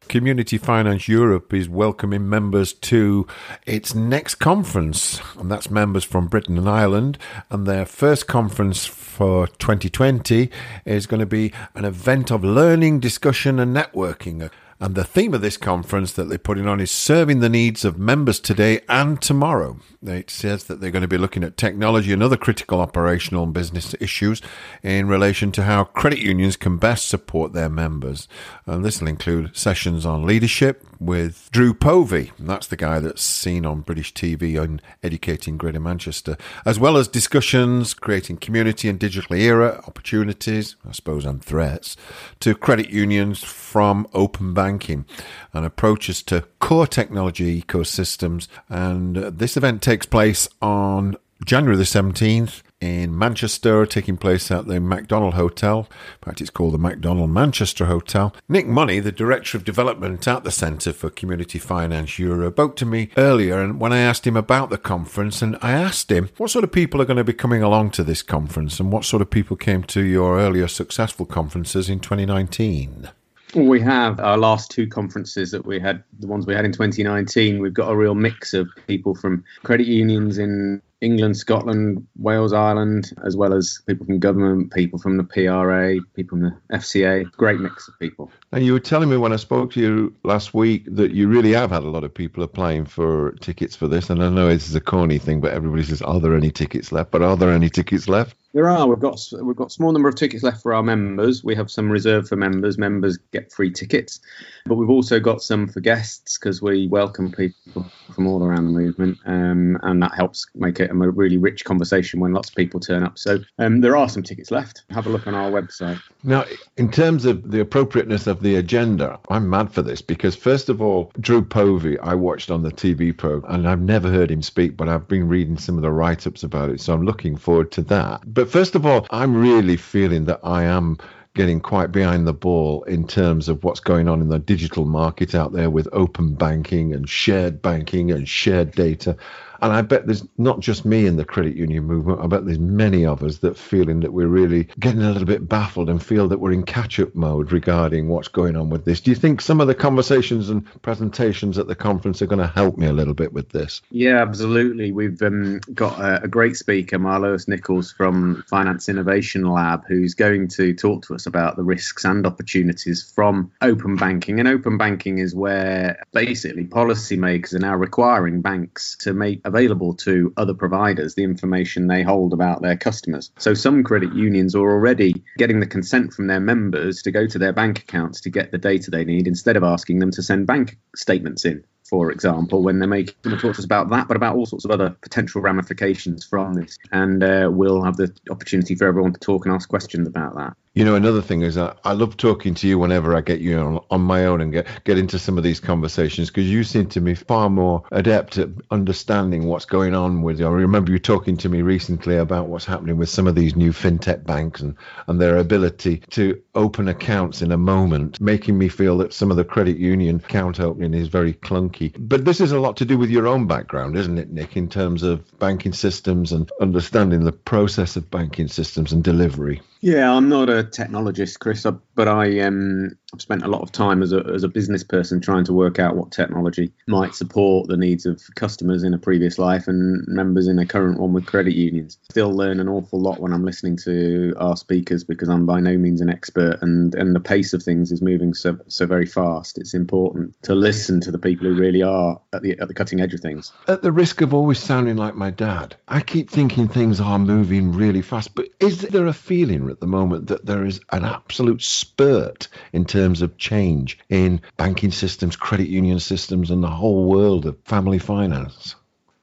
Community 0.08 0.58
Finance 0.58 1.08
Europe 1.08 1.54
is 1.54 1.68
welcoming 1.68 2.30
members 2.30 2.74
to 2.74 3.28
its 3.66 3.94
next 3.94 4.36
conference, 4.36 5.20
and 5.38 5.52
that's 5.52 5.70
members 5.70 6.04
from 6.04 6.28
Britain 6.28 6.58
and 6.58 6.70
Ireland. 6.70 7.18
And 7.50 7.68
their 7.68 7.86
first 7.86 8.26
conference 8.26 8.86
for 8.86 9.48
2020 9.48 10.50
is 10.86 11.08
going 11.08 11.20
to 11.20 11.26
be 11.26 11.52
an 11.76 11.84
event 11.84 12.32
of 12.32 12.44
learning, 12.44 13.00
discussion, 13.00 13.60
and 13.60 13.76
networking. 13.76 14.50
And 14.80 14.94
the 14.94 15.04
theme 15.04 15.34
of 15.34 15.42
this 15.42 15.58
conference 15.58 16.12
that 16.14 16.26
they're 16.26 16.38
putting 16.38 16.68
on 16.68 16.80
is 16.80 16.92
serving 16.92 17.40
the 17.40 17.50
needs 17.50 17.84
of 17.84 17.98
members 17.98 18.40
today 18.40 18.82
and 18.88 19.20
tomorrow. 19.20 19.80
It 20.06 20.30
says 20.30 20.66
that 20.66 20.80
they're 20.80 20.92
going 20.92 21.02
to 21.02 21.08
be 21.08 21.18
looking 21.18 21.44
at 21.44 21.58
technology 21.58 22.14
and 22.14 22.22
other 22.22 22.38
critical 22.38 22.80
operational 22.80 23.44
and 23.44 23.54
business 23.56 23.96
issues 24.00 24.40
in 24.84 25.08
relation 25.08 25.52
to 25.54 25.64
how 25.64 25.86
credit 25.86 26.20
unions 26.20 26.56
can 26.58 26.78
best 26.78 27.08
support 27.08 27.54
their 27.54 27.70
members. 27.70 28.28
And 28.68 28.86
this 28.86 29.02
will 29.02 29.08
include 29.08 29.58
sessions 29.58 30.06
on 30.06 30.28
leadership 30.28 30.86
with 31.00 31.50
Drew 31.52 31.74
Povey. 31.74 32.32
That's 32.38 32.68
the 32.68 32.76
guy 32.76 33.00
that's 33.00 33.24
seen 33.24 33.66
on 33.66 33.82
British 33.82 34.14
TV 34.14 34.62
on 34.62 34.80
Educating 35.02 35.58
Greater 35.58 35.80
Manchester, 35.80 36.38
as 36.66 36.80
well 36.80 36.98
as 36.98 37.08
discussions 37.08 37.96
creating 37.96 38.38
community 38.38 38.90
and 38.90 39.00
digital 39.00 39.36
era 39.36 39.84
opportunities, 39.88 40.76
I 40.88 40.92
suppose, 40.92 41.26
and 41.26 41.44
threats 41.44 41.98
to 42.42 42.54
credit 42.54 42.92
unions 42.92 43.44
from 43.44 44.08
open 44.14 44.54
banking 44.54 44.67
and 44.68 45.66
approaches 45.66 46.22
to 46.24 46.46
core 46.60 46.88
technology 46.88 47.62
ecosystems. 47.62 48.48
And 48.70 49.18
uh, 49.18 49.30
this 49.30 49.58
event 49.58 49.82
takes 49.82 50.06
place 50.06 50.48
on 50.62 51.16
January 51.46 51.78
the 51.78 51.84
17th 51.84 52.62
in 52.80 53.18
Manchester, 53.18 53.86
taking 53.86 54.18
place 54.18 54.52
at 54.52 54.68
the 54.68 54.80
MacDonald 54.80 55.34
Hotel. 55.34 55.88
In 55.90 56.26
fact, 56.26 56.42
it's 56.42 56.50
called 56.50 56.74
the 56.74 56.80
MacDonald 56.80 57.32
Manchester 57.32 57.86
Hotel. 57.86 58.34
Nick 58.48 58.68
Money, 58.68 59.00
the 59.00 59.12
Director 59.12 59.58
of 59.58 59.64
Development 59.64 60.28
at 60.28 60.44
the 60.44 60.52
Centre 60.52 60.94
for 60.94 61.10
Community 61.10 61.58
Finance 61.58 62.20
Europe, 62.20 62.56
spoke 62.56 62.76
to 62.76 62.86
me 62.86 63.10
earlier 63.18 63.60
and 63.60 63.80
when 63.80 63.94
I 63.94 64.00
asked 64.00 64.28
him 64.28 64.38
about 64.38 64.70
the 64.70 64.78
conference, 64.78 65.42
and 65.42 65.58
I 65.62 65.72
asked 65.72 66.12
him 66.12 66.30
what 66.38 66.52
sort 66.52 66.64
of 66.64 66.72
people 66.72 67.02
are 67.02 67.06
going 67.06 67.18
to 67.18 67.24
be 67.24 67.34
coming 67.34 67.64
along 67.64 67.92
to 67.92 68.04
this 68.04 68.22
conference 68.22 68.80
and 68.80 68.92
what 68.92 69.06
sort 69.06 69.22
of 69.22 69.30
people 69.30 69.58
came 69.58 69.84
to 69.84 70.04
your 70.04 70.38
earlier 70.38 70.68
successful 70.68 71.26
conferences 71.26 71.90
in 71.90 72.00
2019. 72.00 73.10
We 73.56 73.80
have 73.82 74.20
our 74.20 74.38
last 74.38 74.72
two 74.72 74.88
conferences 74.88 75.52
that 75.52 75.66
we 75.66 75.80
had, 75.80 76.04
the 76.20 76.28
ones 76.28 76.46
we 76.46 76.54
had 76.54 76.66
in 76.66 76.72
2019. 76.72 77.60
We've 77.60 77.74
got 77.74 77.90
a 77.90 77.96
real 77.96 78.16
mix 78.16 78.54
of 78.54 78.70
people 78.88 79.16
from 79.16 79.44
credit 79.64 79.88
unions 79.88 80.38
in 80.38 80.82
England, 81.00 81.38
Scotland, 81.38 82.06
Wales, 82.18 82.54
Ireland, 82.54 83.14
as 83.24 83.38
well 83.38 83.54
as 83.54 83.82
people 83.86 84.06
from 84.06 84.20
government, 84.20 84.74
people 84.74 85.00
from 85.00 85.18
the 85.18 85.24
PRA, 85.24 86.00
people 86.16 86.38
from 86.38 86.42
the 86.42 86.58
FCA. 86.76 87.32
Great 87.34 87.60
mix 87.60 87.88
of 87.88 87.98
people. 88.00 88.32
And 88.52 88.66
you 88.66 88.74
were 88.74 88.80
telling 88.80 89.10
me 89.10 89.18
when 89.18 89.32
I 89.32 89.36
spoke 89.36 89.72
to 89.74 89.80
you 89.80 90.16
last 90.24 90.54
week 90.54 90.84
that 90.88 91.12
you 91.12 91.28
really 91.28 91.52
have 91.54 91.70
had 91.70 91.84
a 91.84 91.90
lot 91.90 92.04
of 92.04 92.14
people 92.14 92.44
applying 92.44 92.86
for 92.86 93.34
tickets 93.42 93.76
for 93.76 93.88
this. 93.88 94.10
And 94.10 94.24
I 94.24 94.30
know 94.30 94.48
this 94.48 94.70
is 94.70 94.76
a 94.76 94.82
corny 94.82 95.20
thing, 95.20 95.40
but 95.40 95.54
everybody 95.54 95.84
says, 95.84 96.02
"Are 96.02 96.20
there 96.20 96.36
any 96.36 96.52
tickets 96.52 96.92
left?" 96.92 97.12
But 97.12 97.22
are 97.22 97.38
there 97.38 97.52
any 97.52 97.70
tickets 97.70 98.10
left? 98.10 98.36
There 98.58 98.70
are. 98.70 98.88
We've 98.88 99.00
got 99.00 99.24
we've 99.40 99.56
got 99.56 99.72
small 99.72 99.92
number 99.92 100.10
of 100.10 100.16
tickets 100.16 100.42
left 100.42 100.64
for 100.64 100.74
our 100.74 100.82
members. 100.82 101.44
We 101.44 101.54
have 101.54 101.70
some 101.70 101.92
reserved 101.92 102.28
for 102.28 102.38
members. 102.38 102.80
Members 102.80 103.20
get 103.32 103.52
free 103.52 103.70
tickets, 103.70 104.20
but 104.66 104.78
we've 104.78 104.90
also 104.90 105.20
got 105.20 105.44
some 105.44 105.68
for 105.68 105.80
guests 105.80 106.40
because 106.40 106.60
we 106.60 106.88
welcome 106.88 107.32
people 107.32 107.86
from 108.16 108.26
all 108.26 108.44
around 108.44 108.66
the 108.66 108.72
movement, 108.72 109.20
um, 109.28 109.78
and 109.84 110.02
that 110.02 110.16
helps 110.16 110.48
make 110.56 110.80
it 110.80 110.90
a 110.90 110.96
really 110.96 111.38
rich 111.38 111.66
conversation 111.66 112.20
when 112.20 112.34
lots 112.34 112.50
of 112.50 112.56
people 112.56 112.80
turn 112.80 113.04
up. 113.04 113.20
So 113.20 113.38
um, 113.60 113.82
there 113.82 113.96
are 113.96 114.10
some 114.10 114.24
tickets 114.24 114.50
left. 114.50 114.86
Have 114.90 115.06
a 115.06 115.10
look 115.10 115.28
on 115.28 115.36
our 115.36 115.52
website. 115.52 116.02
Now, 116.24 116.44
in 116.78 116.90
terms 116.90 117.26
of 117.26 117.52
the 117.52 117.60
appropriateness 117.60 118.26
of 118.26 118.42
the 118.42 118.56
agenda, 118.56 119.20
I'm 119.30 119.48
mad 119.48 119.72
for 119.72 119.84
this 119.84 120.02
because 120.02 120.36
first 120.36 120.68
of 120.70 120.82
all, 120.82 121.12
Drew 121.20 121.44
Povey, 121.44 122.00
I 122.00 122.16
watched 122.16 122.50
on 122.50 122.64
the 122.64 122.72
TV 122.72 123.16
program, 123.16 123.54
and 123.54 123.70
I've 123.70 123.82
never 123.82 124.10
heard 124.10 124.32
him 124.32 124.42
speak, 124.42 124.76
but 124.76 124.90
I've 124.90 125.08
been 125.08 125.28
reading 125.28 125.60
some 125.60 125.76
of 125.76 125.84
the 125.84 125.92
write-ups 125.92 126.42
about 126.42 126.72
it, 126.72 126.82
so 126.82 126.96
I'm 126.96 127.06
looking 127.06 127.38
forward 127.38 127.72
to 127.74 127.84
that. 127.84 128.22
But 128.26 128.47
first 128.48 128.76
of 128.76 128.86
all, 128.86 129.06
I'm 129.12 129.36
really 129.36 129.78
feeling 129.78 130.26
that 130.26 130.40
I 130.44 130.64
am 130.64 130.98
getting 131.36 131.60
quite 131.60 131.92
behind 131.92 132.26
the 132.26 132.34
ball 132.34 132.84
in 132.84 133.06
terms 133.06 133.48
of 133.48 133.64
what's 133.64 133.80
going 133.80 134.08
on 134.08 134.22
in 134.22 134.30
the 134.30 134.40
digital 134.40 134.86
market 134.86 135.36
out 135.36 135.54
there 135.54 135.70
with 135.70 135.88
open 135.94 136.34
banking 136.34 136.94
and 136.94 137.08
shared 137.08 137.62
banking 137.62 138.12
and 138.12 138.28
shared 138.28 138.72
data. 138.72 139.16
And 139.62 139.72
I 139.72 139.82
bet 139.82 140.06
there's 140.06 140.26
not 140.38 140.60
just 140.60 140.86
me 140.86 141.06
in 141.06 141.18
the 141.18 141.26
credit 141.26 141.56
union 141.56 141.84
movement. 141.86 142.22
I 142.22 142.28
bet 142.28 142.46
there's 142.46 142.60
many 142.60 143.06
of 143.06 143.24
us 143.24 143.38
that 143.40 143.58
feeling 143.58 144.02
that 144.02 144.14
we're 144.14 144.28
really 144.28 144.68
getting 144.80 145.02
a 145.02 145.12
little 145.12 145.28
bit 145.28 145.48
baffled 145.48 145.90
and 145.90 146.04
feel 146.04 146.28
that 146.28 146.40
we're 146.40 146.52
in 146.52 146.64
catch-up 146.64 147.16
mode 147.16 147.52
regarding 147.52 148.08
what's 148.08 148.28
going 148.28 148.56
on 148.56 148.70
with 148.70 148.86
this. 148.86 149.02
Do 149.02 149.12
you 149.12 149.16
think 149.16 149.42
some 149.42 149.62
of 149.62 149.68
the 149.68 149.76
conversations 149.76 150.50
and 150.50 150.66
presentations 150.82 151.58
at 151.58 151.68
the 151.68 151.76
conference 151.76 152.22
are 152.22 152.28
going 152.28 152.40
to 152.40 152.48
help 152.48 152.78
me 152.78 152.88
a 152.88 152.94
little 152.94 153.14
bit 153.14 153.34
with 153.34 153.50
this? 153.50 153.82
Yeah, 153.90 154.22
absolutely. 154.22 154.92
We've 154.92 155.22
um, 155.22 155.60
got 155.74 156.00
a, 156.00 156.24
a, 156.24 156.28
great 156.28 156.56
speaker, 156.56 157.00
Marloes 157.00 157.48
Nicholls 157.48 157.92
from 157.92 158.44
Finance 158.48 158.90
Innovation 158.90 159.44
Lab, 159.44 159.86
who's 159.88 160.14
going 160.14 160.48
to 160.50 160.74
talk 160.74 161.06
to 161.08 161.16
us 161.16 161.26
about 161.26 161.56
the 161.56 161.64
risks 161.64 162.06
and 162.06 162.26
opportunities 162.26 163.12
from 163.16 163.52
open 163.62 163.96
banking. 163.96 164.40
And 164.40 164.48
open 164.48 164.78
banking 164.78 165.18
is 165.20 165.34
where 165.34 166.04
basically 166.12 166.66
policymakers 166.66 167.54
are 167.54 167.60
now 167.60 167.76
requiring 167.76 168.42
banks 168.42 168.98
to 168.98 169.14
make 169.14 169.42
available 169.48 169.94
to 169.96 170.34
other 170.38 170.54
providers 170.54 171.16
the 171.16 171.24
information 171.24 171.88
they 171.88 172.04
hold 172.04 172.34
about 172.34 172.62
their 172.62 172.78
customers. 172.78 173.32
So 173.38 173.54
some 173.54 173.84
credit 173.84 174.14
unions 174.14 174.56
are 174.56 174.70
already 174.72 175.24
getting 175.38 175.60
the 175.60 175.68
consent 175.68 176.14
from 176.14 176.28
their 176.28 176.40
members 176.40 177.02
to 177.04 177.12
go 177.12 177.26
to 177.28 177.40
their 177.40 177.54
bank 177.54 177.80
accounts 177.80 178.22
to 178.22 178.30
get 178.30 178.52
the 178.52 178.58
data 178.58 178.92
they 178.92 179.06
need 179.06 179.28
instead 179.28 179.58
of 179.58 179.64
asking 179.64 180.00
them 180.00 180.12
to 180.12 180.22
send 180.22 180.48
bank 180.48 180.78
statements 180.96 181.46
in 181.46 181.64
for 181.90 182.12
example, 182.12 182.64
when 182.64 182.80
they're 182.80 182.88
making 182.88 183.16
talk 183.24 183.40
to 183.40 183.50
us 183.50 183.64
about 183.64 183.90
that, 183.92 184.08
but 184.08 184.18
about 184.18 184.36
all 184.36 184.46
sorts 184.46 184.66
of 184.66 184.72
other 184.72 184.96
potential 185.02 185.42
ramifications 185.42 186.26
from 186.26 186.54
this. 186.54 186.78
And 186.92 187.24
uh, 187.24 187.50
we'll 187.52 187.84
have 187.84 187.96
the 187.96 188.14
opportunity 188.30 188.76
for 188.76 188.86
everyone 188.88 189.14
to 189.14 189.20
talk 189.20 189.46
and 189.46 189.56
ask 189.56 189.70
questions 189.70 190.08
about 190.08 190.36
that. 190.36 190.58
You 190.78 190.86
know, 190.86 190.94
another 190.94 191.24
thing 191.24 191.42
is 191.42 191.56
that 191.56 191.80
I 191.86 191.94
love 191.94 192.18
talking 192.18 192.54
to 192.54 192.68
you 192.68 192.78
whenever 192.78 193.16
I 193.16 193.22
get 193.22 193.40
you 193.40 193.58
on, 193.58 193.84
on 193.90 194.02
my 194.02 194.28
own 194.28 194.42
and 194.42 194.54
get, 194.54 194.68
get 194.84 195.00
into 195.00 195.18
some 195.18 195.36
of 195.36 195.44
these 195.44 195.60
conversations 195.60 196.30
because 196.30 196.48
you 196.48 196.64
seem 196.64 196.86
to 196.90 197.02
me 197.02 197.16
far 197.16 197.50
more 197.50 197.82
adept 197.92 198.38
at 198.38 198.50
understanding 198.70 199.46
what's 199.46 199.66
going 199.66 199.96
on 199.96 200.22
with 200.22 200.40
you. 200.40 200.46
I 200.46 200.52
remember 200.52 200.92
you 200.92 201.00
talking 201.00 201.36
to 201.38 201.50
me 201.50 201.64
recently 201.64 202.18
about 202.18 202.50
what's 202.50 202.66
happening 202.66 202.98
with 202.98 203.10
some 203.10 203.26
of 203.26 203.34
these 203.34 203.56
new 203.56 203.72
fintech 203.72 204.24
banks 204.24 204.62
and, 204.62 204.76
and 205.08 205.20
their 205.20 205.38
ability 205.38 206.04
to 206.12 206.40
open 206.54 206.88
accounts 206.88 207.42
in 207.42 207.52
a 207.52 207.58
moment, 207.58 208.22
making 208.22 208.56
me 208.56 208.70
feel 208.70 209.00
that 209.00 209.14
some 209.14 209.32
of 209.32 209.38
the 209.38 209.44
credit 209.44 209.78
union 209.78 210.18
account 210.18 210.60
opening 210.60 210.94
is 210.94 211.08
very 211.08 211.34
clunky. 211.34 211.92
But 211.98 212.24
this 212.24 212.40
is 212.40 212.52
a 212.52 212.60
lot 212.60 212.78
to 212.78 212.86
do 212.86 213.00
with 213.00 213.10
your 213.10 213.26
own 213.26 213.48
background, 213.48 213.98
isn't 213.98 214.20
it, 214.20 214.30
Nick, 214.30 214.56
in 214.56 214.70
terms 214.70 215.02
of 215.02 215.40
banking 215.40 215.74
systems 215.74 216.34
and 216.34 216.52
understanding 216.62 217.24
the 217.24 217.32
process 217.32 217.96
of 217.96 218.12
banking 218.12 218.48
systems 218.48 218.92
and 218.94 219.04
delivery? 219.04 219.60
Yeah, 219.82 220.12
I'm 220.12 220.30
not 220.30 220.50
a 220.50 220.64
technologist, 220.64 221.40
Chris, 221.40 221.66
but 221.98 222.08
I 222.08 222.40
um, 222.42 222.96
I've 223.12 223.22
spent 223.22 223.44
a 223.44 223.48
lot 223.48 223.62
of 223.62 223.72
time 223.72 224.04
as 224.04 224.14
a 224.14 224.24
as 224.34 224.44
a 224.44 224.48
business 224.48 224.84
person 224.84 225.20
trying 225.20 225.44
to 225.46 225.54
work 225.54 225.80
out 225.80 225.98
what 225.98 226.12
technology 226.12 226.72
might 226.88 227.16
support 227.16 227.68
the 227.68 227.76
needs 227.76 228.06
of 228.06 228.22
customers 228.36 228.84
in 228.84 228.94
a 228.94 229.00
previous 229.00 229.40
life 229.40 229.68
and 229.68 230.08
members 230.08 230.48
in 230.48 230.60
a 230.60 230.66
current 230.66 231.00
one 231.00 231.12
with 231.12 231.26
credit 231.26 231.56
unions. 231.56 231.98
Still 232.12 232.32
learn 232.32 232.60
an 232.60 232.70
awful 232.70 233.02
lot 233.02 233.20
when 233.20 233.34
I'm 233.34 233.44
listening 233.44 233.78
to 233.78 234.36
our 234.38 234.56
speakers 234.56 235.04
because 235.04 235.28
I'm 235.28 235.48
by 235.48 235.60
no 235.60 235.76
means 235.76 236.00
an 236.00 236.10
expert 236.10 236.60
and 236.62 236.94
and 236.94 237.16
the 237.16 237.20
pace 237.20 237.54
of 237.54 237.64
things 237.64 237.92
is 237.92 238.02
moving 238.02 238.36
so 238.36 238.58
so 238.68 238.86
very 238.86 239.08
fast. 239.08 239.58
It's 239.58 239.74
important 239.74 240.36
to 240.44 240.54
listen 240.54 241.02
to 241.02 241.12
the 241.12 241.18
people 241.18 241.48
who 241.48 241.56
really 241.56 241.82
are 241.82 242.22
at 242.32 242.44
the 242.44 242.60
at 242.60 242.68
the 242.68 242.76
cutting 242.76 243.02
edge 243.02 243.16
of 243.16 243.22
things. 243.22 243.52
At 243.68 243.82
the 243.82 243.92
risk 243.92 244.22
of 244.22 244.36
always 244.36 244.60
sounding 244.60 244.98
like 244.98 245.16
my 245.16 245.32
dad, 245.32 245.76
I 245.88 246.02
keep 246.02 246.30
thinking 246.30 246.68
things 246.68 247.02
are 247.02 247.18
moving 247.18 247.72
really 247.72 248.04
fast, 248.04 248.36
but 248.36 248.50
is 248.60 248.82
there 248.82 249.08
a 249.08 249.14
feeling 249.14 249.68
at 249.72 249.80
the 249.80 249.88
moment 249.88 250.28
that 250.28 250.46
there 250.46 250.64
is 250.64 250.80
an 250.92 251.04
absolute 251.04 251.64
spurt 251.88 252.48
in 252.74 252.84
terms 252.86 253.22
of 253.22 253.38
change 253.38 253.98
in 254.10 254.42
banking 254.58 254.92
systems, 254.92 255.36
credit 255.36 255.68
union 255.70 256.00
systems, 256.00 256.52
and 256.52 256.64
the 256.64 256.70
whole 256.70 257.06
world 257.06 257.46
of 257.46 257.58
family 257.66 258.00
finance? 258.00 258.76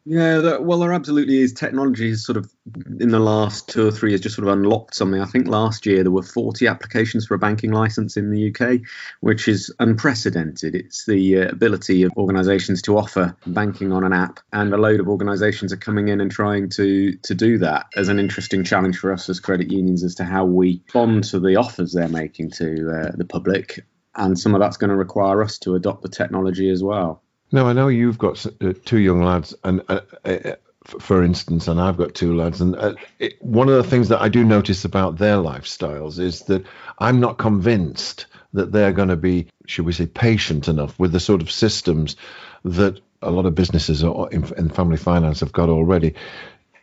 Yeah, 0.07 0.59
well, 0.59 0.81
there 0.81 0.93
absolutely 0.93 1.41
is. 1.41 1.55
Technology 1.55 2.11
has 2.11 2.27
sort 2.27 2.37
of, 2.37 2.53
in 3.01 3.09
the 3.09 3.19
last 3.19 3.71
two 3.71 3.87
or 3.87 3.91
three 3.91 4.11
years, 4.11 4.21
just 4.21 4.37
sort 4.37 4.47
of 4.47 4.53
unlocked 4.53 4.95
something. 4.95 5.19
I 5.19 5.25
think 5.25 5.49
last 5.49 5.87
year 5.87 6.03
there 6.03 6.13
were 6.13 6.23
40 6.23 6.67
applications 6.67 7.27
for 7.27 7.35
a 7.35 7.39
banking 7.39 7.73
license 7.73 8.19
in 8.19 8.31
the 8.31 8.51
UK, 8.51 8.83
which 9.21 9.49
is 9.49 9.75
unprecedented. 9.79 10.75
It's 10.75 11.07
the 11.07 11.39
uh, 11.39 11.49
ability 11.49 12.03
of 12.03 12.13
organisations 12.19 12.83
to 12.83 12.99
offer 12.99 13.35
banking 13.47 13.93
on 13.93 14.05
an 14.05 14.13
app, 14.13 14.41
and 14.53 14.75
a 14.75 14.77
load 14.77 15.01
of 15.01 15.09
organisations 15.09 15.73
are 15.73 15.79
coming 15.79 16.09
in 16.09 16.21
and 16.21 16.31
trying 16.31 16.69
to 16.71 17.17
to 17.23 17.35
do 17.35 17.57
that 17.59 17.87
as 17.97 18.09
an 18.09 18.19
interesting 18.19 18.63
challenge 18.63 18.99
for 18.99 19.11
us 19.11 19.31
as 19.31 19.41
credit 19.41 19.71
unions 19.71 20.05
as 20.05 20.17
to 20.17 20.25
how 20.25 20.45
we 20.45 20.83
respond 20.85 21.25
to 21.25 21.41
the 21.41 21.57
offers 21.57 21.93
they're 21.93 22.09
making 22.09 22.51
to 22.51 22.91
uh, 22.91 23.13
the 23.17 23.25
public. 23.25 23.87
And 24.15 24.39
some 24.39 24.55
of 24.55 24.61
that's 24.61 24.77
going 24.77 24.91
to 24.91 24.97
require 24.97 25.43
us 25.43 25.59
to 25.61 25.75
adopt 25.75 26.03
the 26.03 26.09
technology 26.11 26.69
as 26.69 26.85
well. 26.85 27.24
Now 27.55 27.69
I 27.69 27.73
know 27.73 27.87
you've 27.87 28.19
got 28.19 28.45
uh, 28.61 28.73
two 28.85 28.99
young 28.99 29.23
lads, 29.23 29.55
and 29.63 29.81
uh, 29.89 30.01
uh, 30.25 30.57
for 30.99 31.23
instance, 31.23 31.69
and 31.69 31.81
I've 31.81 31.97
got 31.97 32.13
two 32.13 32.35
lads, 32.35 32.61
and 32.61 32.75
uh, 32.75 32.95
it, 33.21 33.41
one 33.41 33.69
of 33.69 33.77
the 33.77 33.89
things 33.89 34.09
that 34.09 34.21
I 34.21 34.29
do 34.29 34.43
notice 34.43 34.85
about 34.85 35.19
their 35.19 35.37
lifestyles 35.37 36.19
is 36.19 36.41
that 36.47 36.67
I'm 36.99 37.21
not 37.21 37.39
convinced 37.39 38.27
that 38.55 38.73
they're 38.73 38.91
going 38.91 39.11
to 39.11 39.17
be, 39.17 39.47
should 39.67 39.87
we 39.87 39.93
say, 39.93 40.07
patient 40.07 40.67
enough 40.67 40.99
with 40.99 41.13
the 41.13 41.21
sort 41.21 41.43
of 41.43 41.49
systems 41.49 42.17
that 42.65 43.01
a 43.23 43.31
lot 43.31 43.47
of 43.47 43.55
businesses 43.55 44.03
in, 44.03 44.53
in 44.59 44.69
family 44.69 44.97
finance 44.97 45.39
have 45.39 45.53
got 45.53 45.69
already. 45.69 46.17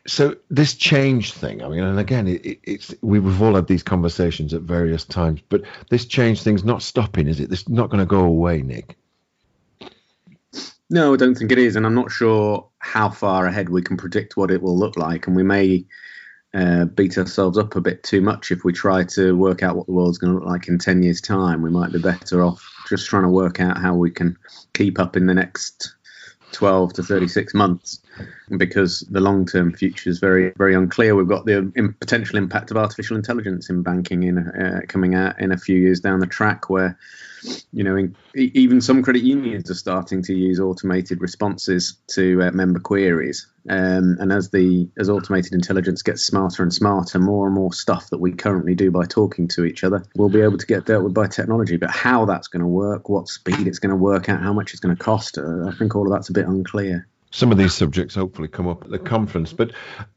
So 0.08 0.38
this 0.50 0.76
change 0.76 1.34
thing, 1.34 1.64
I 1.64 1.68
mean, 1.68 1.84
and 1.84 2.00
again, 2.00 2.30
it, 2.30 2.60
it's 2.64 2.96
we've 3.02 3.42
all 3.42 3.56
had 3.56 3.68
these 3.68 3.84
conversations 3.84 4.54
at 4.54 4.62
various 4.62 5.04
times, 5.04 5.42
but 5.50 5.64
this 5.90 6.06
change 6.06 6.44
thing's 6.44 6.64
not 6.64 6.82
stopping, 6.82 7.28
is 7.28 7.42
it? 7.42 7.52
It's 7.52 7.68
not 7.68 7.90
going 7.90 8.00
to 8.00 8.06
go 8.06 8.22
away, 8.22 8.62
Nick. 8.62 8.96
No, 10.94 11.14
I 11.14 11.16
don't 11.16 11.36
think 11.36 11.54
it 11.54 11.58
is, 11.58 11.78
and 11.78 11.86
I'm 11.86 11.96
not 11.96 12.12
sure 12.12 12.68
how 12.80 13.10
far 13.10 13.46
ahead 13.46 13.70
we 13.70 13.82
can 13.82 13.96
predict 13.96 14.36
what 14.36 14.52
it 14.52 14.62
will 14.62 14.78
look 14.78 14.98
like, 14.98 15.26
and 15.26 15.38
we 15.38 15.42
may 15.42 15.86
uh, 16.54 16.84
beat 16.84 17.18
ourselves 17.18 17.58
up 17.58 17.78
a 17.78 17.82
bit 17.82 18.04
too 18.04 18.20
much 18.20 18.52
if 18.52 18.66
we 18.66 18.74
try 18.74 19.06
to 19.06 19.38
work 19.38 19.64
out 19.64 19.78
what 19.78 19.86
the 19.86 19.94
world's 19.94 20.18
going 20.18 20.34
to 20.34 20.40
look 20.40 20.48
like 20.50 20.68
in 20.68 20.78
10 20.78 21.02
years' 21.02 21.22
time. 21.22 21.62
We 21.62 21.70
might 21.70 21.94
be 21.94 22.00
better 22.00 22.44
off 22.44 22.62
just 22.90 23.08
trying 23.08 23.24
to 23.24 23.30
work 23.30 23.62
out 23.62 23.78
how 23.78 23.96
we 23.96 24.12
can 24.12 24.36
keep 24.74 25.00
up 25.00 25.16
in 25.16 25.28
the 25.28 25.34
next 25.34 25.96
12 26.52 26.92
to 26.96 27.04
36 27.04 27.54
months 27.54 28.02
because 28.58 29.02
the 29.10 29.22
long 29.22 29.46
term 29.46 29.74
future 29.74 30.10
is 30.10 30.20
very, 30.20 30.52
very 30.58 30.76
unclear. 30.76 31.16
We've 31.16 31.28
got 31.28 31.46
the 31.46 31.72
potential 32.00 32.38
impact 32.38 32.72
of 32.72 32.78
artificial 32.78 33.18
intelligence 33.18 33.70
in 33.70 33.84
banking 33.84 34.24
in 34.24 34.38
uh, 34.38 34.82
coming 34.88 35.16
out 35.16 35.40
in 35.40 35.52
a 35.52 35.58
few 35.58 35.78
years 35.78 36.00
down 36.00 36.20
the 36.20 36.28
track 36.28 36.70
where 36.70 36.98
you 37.72 37.84
know, 37.84 37.96
in, 37.96 38.16
even 38.36 38.82
some 38.82 39.02
credit 39.02 39.24
unions 39.24 39.70
are 39.72 39.76
starting 39.76 40.22
to 40.24 40.34
use 40.34 40.60
automated 40.60 41.22
responses 41.22 41.98
to 42.08 42.42
uh, 42.44 42.52
member 42.52 42.80
queries. 42.80 43.48
Um, 43.70 44.18
and 44.20 44.32
as 44.32 44.50
the 44.50 44.90
as 44.98 45.10
automated 45.10 45.54
intelligence 45.54 46.02
gets 46.02 46.24
smarter 46.24 46.64
and 46.64 46.74
smarter, 46.74 47.20
more 47.20 47.46
and 47.48 47.56
more 47.56 47.74
stuff 47.74 48.10
that 48.10 48.20
we 48.20 48.32
currently 48.32 48.76
do 48.76 48.92
by 48.92 49.06
talking 49.06 49.48
to 49.50 49.66
each 49.66 49.84
other 49.84 50.04
will 50.16 50.30
be 50.30 50.42
able 50.42 50.58
to 50.58 50.66
get 50.66 50.86
dealt 50.86 51.04
with 51.04 51.14
by 51.14 51.28
technology. 51.28 51.78
But 51.78 51.92
how 51.92 52.26
that's 52.26 52.48
going 52.48 52.62
to 52.62 52.68
work, 52.68 53.10
what 53.10 53.28
speed 53.28 53.68
it's 53.68 53.80
going 53.80 53.92
to 53.92 53.96
work 53.96 54.30
at, 54.30 54.42
how 54.42 54.54
much 54.54 54.72
it's 54.72 54.80
going 54.80 54.96
to 54.96 55.04
cost, 55.04 55.38
uh, 55.38 55.68
I 55.68 55.72
think 55.78 55.96
all 55.96 56.06
of 56.06 56.12
that's 56.12 56.30
a 56.30 56.34
bit 56.34 56.48
unclear 56.48 57.08
some 57.32 57.52
of 57.52 57.58
these 57.58 57.74
subjects 57.74 58.14
hopefully 58.14 58.48
come 58.50 58.68
up 58.68 58.84
at 58.84 58.92
the 58.92 59.00
conference. 59.00 59.54
But 59.54 59.72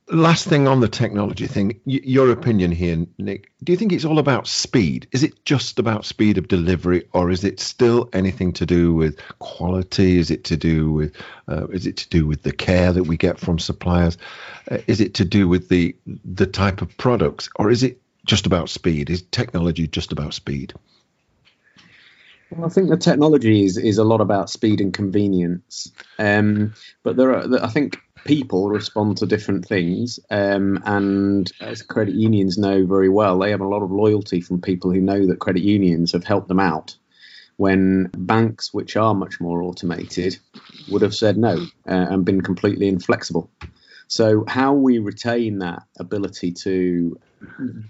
last 0.09 0.47
thing 0.47 0.66
on 0.68 0.80
the 0.80 0.88
technology 0.88 1.47
thing, 1.47 1.80
y- 1.87 2.00
your 2.02 2.30
opinion 2.30 2.73
here, 2.73 3.06
Nick. 3.18 3.50
Do 3.62 3.73
you 3.73 3.78
think 3.78 3.92
it's 3.92 4.04
all 4.04 4.18
about 4.18 4.47
speed? 4.47 5.06
Is 5.12 5.23
it 5.23 5.44
just 5.44 5.78
about 5.78 6.04
speed 6.04 6.38
of 6.38 6.49
delivery, 6.49 7.04
or 7.12 7.30
is 7.30 7.44
it 7.44 7.61
still 7.61 8.11
anything 8.12 8.52
to 8.54 8.66
do 8.66 8.92
with 8.92 9.18
quality? 9.38 10.18
Is 10.18 10.30
it 10.30 10.44
to 10.44 10.56
do 10.56 10.92
with 10.92 11.16
uh, 11.49 11.68
is 11.68 11.87
it 11.87 11.97
to 11.99 12.09
do 12.09 12.26
with 12.26 12.42
the 12.42 12.52
care 12.52 12.92
that 12.92 13.04
we 13.04 13.16
get 13.16 13.38
from 13.38 13.59
suppliers? 13.59 14.18
Uh, 14.71 14.78
is 14.87 15.00
it 15.00 15.14
to 15.14 15.25
do 15.25 15.49
with 15.49 15.68
the 15.68 15.97
the 16.25 16.47
type 16.47 16.83
of 16.83 16.97
products, 16.99 17.49
or 17.56 17.71
is 17.71 17.83
it 17.85 18.00
just 18.26 18.47
about 18.47 18.68
speed? 18.68 19.09
Is 19.09 19.23
technology 19.23 19.87
just 19.87 20.12
about 20.12 20.35
speed? 20.35 20.75
Well, 22.50 22.66
I 22.66 22.68
think 22.68 22.88
the 22.88 22.96
technology 22.96 23.64
is, 23.64 23.76
is 23.76 23.98
a 23.98 24.04
lot 24.04 24.20
about 24.20 24.50
speed 24.50 24.80
and 24.80 24.92
convenience. 24.92 25.90
Um, 26.18 26.74
but 27.02 27.16
there 27.16 27.34
are, 27.34 27.64
I 27.64 27.68
think 27.68 27.98
people 28.24 28.68
respond 28.68 29.18
to 29.18 29.26
different 29.26 29.66
things. 29.66 30.18
Um, 30.30 30.82
and 30.84 31.50
as 31.60 31.82
credit 31.82 32.14
unions 32.14 32.58
know 32.58 32.86
very 32.86 33.08
well, 33.08 33.38
they 33.38 33.50
have 33.50 33.60
a 33.60 33.68
lot 33.68 33.82
of 33.82 33.90
loyalty 33.90 34.40
from 34.40 34.60
people 34.60 34.90
who 34.90 35.00
know 35.00 35.26
that 35.26 35.40
credit 35.40 35.62
unions 35.62 36.12
have 36.12 36.24
helped 36.24 36.48
them 36.48 36.60
out 36.60 36.96
when 37.56 38.10
banks, 38.16 38.74
which 38.74 38.96
are 38.96 39.14
much 39.14 39.40
more 39.40 39.62
automated, 39.62 40.36
would 40.90 41.02
have 41.02 41.14
said 41.14 41.36
no 41.36 41.54
uh, 41.88 42.06
and 42.10 42.24
been 42.24 42.40
completely 42.40 42.88
inflexible. 42.88 43.50
So, 44.08 44.44
how 44.46 44.74
we 44.74 44.98
retain 44.98 45.58
that 45.60 45.84
ability 45.98 46.52
to 46.52 47.18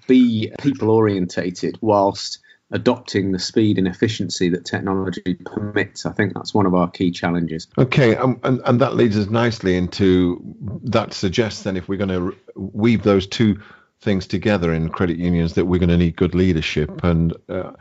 be 0.07 0.53
people 0.61 0.91
orientated 0.91 1.79
whilst 1.81 2.39
adopting 2.71 3.33
the 3.33 3.39
speed 3.39 3.79
and 3.79 3.87
efficiency 3.87 4.49
that 4.49 4.65
technology 4.65 5.35
permits. 5.45 6.07
I 6.07 6.13
think 6.13 6.35
that's 6.35 6.55
one 6.55 6.67
of 6.67 6.75
our 6.75 6.91
key 6.91 7.11
challenges. 7.11 7.69
Okay, 7.79 8.17
um, 8.17 8.41
and, 8.43 8.61
and 8.65 8.81
that 8.81 8.97
leads 8.97 9.17
us 9.17 9.29
nicely 9.29 9.77
into 9.77 10.41
that 10.85 11.13
suggests 11.13 11.63
then 11.63 11.77
if 11.77 11.89
we're 11.89 11.99
going 11.99 12.09
to 12.09 12.37
weave 12.57 13.03
those 13.03 13.27
two 13.27 13.61
things 14.01 14.27
together 14.27 14.73
in 14.73 14.91
credit 14.91 15.19
unions 15.19 15.55
that 15.55 15.65
we're 15.65 15.79
going 15.79 15.89
to 15.89 15.97
need 15.97 16.17
good 16.17 16.35
leadership. 16.35 17.03
And 17.03 17.35
uh, 17.49 17.73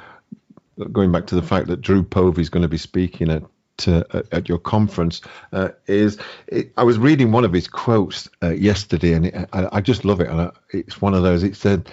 going 0.92 1.12
back 1.12 1.28
to 1.28 1.36
the 1.36 1.42
fact 1.42 1.68
that 1.68 1.82
Drew 1.82 2.04
Povey 2.04 2.42
is 2.42 2.50
going 2.50 2.63
to 2.63 2.70
be 2.70 2.78
speaking 2.78 3.30
at 3.30 3.44
uh, 3.88 4.04
at 4.32 4.48
your 4.48 4.60
conference 4.60 5.20
uh, 5.52 5.70
is 5.88 6.20
it, 6.48 6.72
I 6.78 6.84
was 6.84 7.00
reading 7.00 7.32
one 7.32 7.44
of 7.44 7.52
his 7.52 7.68
quotes 7.68 8.30
uh, 8.44 8.52
yesterday, 8.52 9.13
and 9.13 9.25
it, 9.25 9.50
I, 9.52 9.78
I, 9.78 9.82
just 9.82 10.06
love 10.06 10.22
it. 10.22 10.30
And 10.30 10.42
I, 10.42 10.52
it's 10.70 11.02
one 11.02 11.16
of 11.16 11.24
those. 11.24 11.44
It 11.44 11.56
said, 11.56 11.90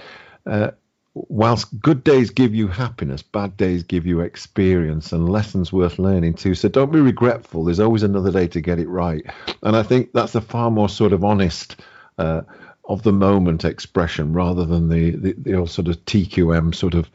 uh, 0.46 0.72
"Whilst 1.14 1.80
good 1.80 2.04
days 2.04 2.30
give 2.30 2.54
you 2.54 2.68
happiness, 2.68 3.22
bad 3.22 3.56
days 3.56 3.82
give 3.82 4.06
you 4.06 4.20
experience 4.20 5.12
and 5.12 5.28
lessons 5.28 5.72
worth 5.72 5.98
learning 5.98 6.34
too. 6.34 6.54
So 6.54 6.68
don't 6.68 6.92
be 6.92 7.00
regretful. 7.00 7.64
There's 7.64 7.80
always 7.80 8.02
another 8.02 8.30
day 8.30 8.46
to 8.48 8.60
get 8.60 8.78
it 8.78 8.88
right." 8.88 9.24
And 9.62 9.76
I 9.76 9.82
think 9.82 10.12
that's 10.12 10.34
a 10.34 10.40
far 10.40 10.70
more 10.70 10.88
sort 10.88 11.12
of 11.12 11.24
honest. 11.24 11.76
Uh, 12.18 12.42
of 12.90 13.04
the 13.04 13.12
moment 13.12 13.64
expression 13.64 14.32
rather 14.32 14.64
than 14.64 14.88
the, 14.88 15.12
the, 15.12 15.32
the 15.38 15.54
old 15.54 15.70
sort 15.70 15.86
of 15.86 16.04
TQM 16.06 16.74
sort 16.74 16.94
of 16.94 17.08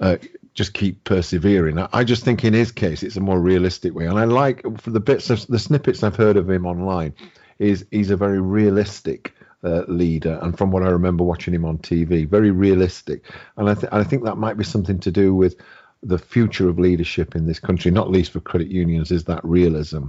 uh, 0.00 0.16
just 0.54 0.74
keep 0.74 1.02
persevering. 1.04 1.78
I, 1.78 1.88
I, 1.92 2.04
just 2.04 2.24
think 2.24 2.44
in 2.44 2.52
his 2.54 2.72
case 2.72 3.02
it's 3.02 3.16
a 3.16 3.20
more 3.20 3.40
realistic 3.40 3.94
way, 3.94 4.06
and 4.06 4.18
I 4.18 4.24
like 4.24 4.62
for 4.80 4.90
the 4.90 5.00
bits 5.00 5.30
of 5.30 5.46
the 5.48 5.58
snippets 5.58 6.02
I've 6.02 6.16
heard 6.16 6.36
of 6.36 6.48
him 6.48 6.66
online, 6.66 7.14
is 7.58 7.86
he's 7.90 8.10
a 8.10 8.16
very 8.16 8.40
realistic 8.40 9.33
uh, 9.64 9.84
leader, 9.88 10.38
and 10.42 10.56
from 10.56 10.70
what 10.70 10.82
I 10.82 10.88
remember 10.88 11.24
watching 11.24 11.54
him 11.54 11.64
on 11.64 11.78
TV, 11.78 12.28
very 12.28 12.50
realistic, 12.50 13.24
and 13.56 13.68
I, 13.68 13.74
th- 13.74 13.92
I 13.92 14.04
think 14.04 14.24
that 14.24 14.36
might 14.36 14.56
be 14.56 14.64
something 14.64 14.98
to 15.00 15.10
do 15.10 15.34
with 15.34 15.56
the 16.02 16.18
future 16.18 16.68
of 16.68 16.78
leadership 16.78 17.34
in 17.34 17.46
this 17.46 17.58
country, 17.58 17.90
not 17.90 18.10
least 18.10 18.32
for 18.32 18.40
credit 18.40 18.68
unions, 18.68 19.10
is 19.10 19.24
that 19.24 19.44
realism. 19.44 20.08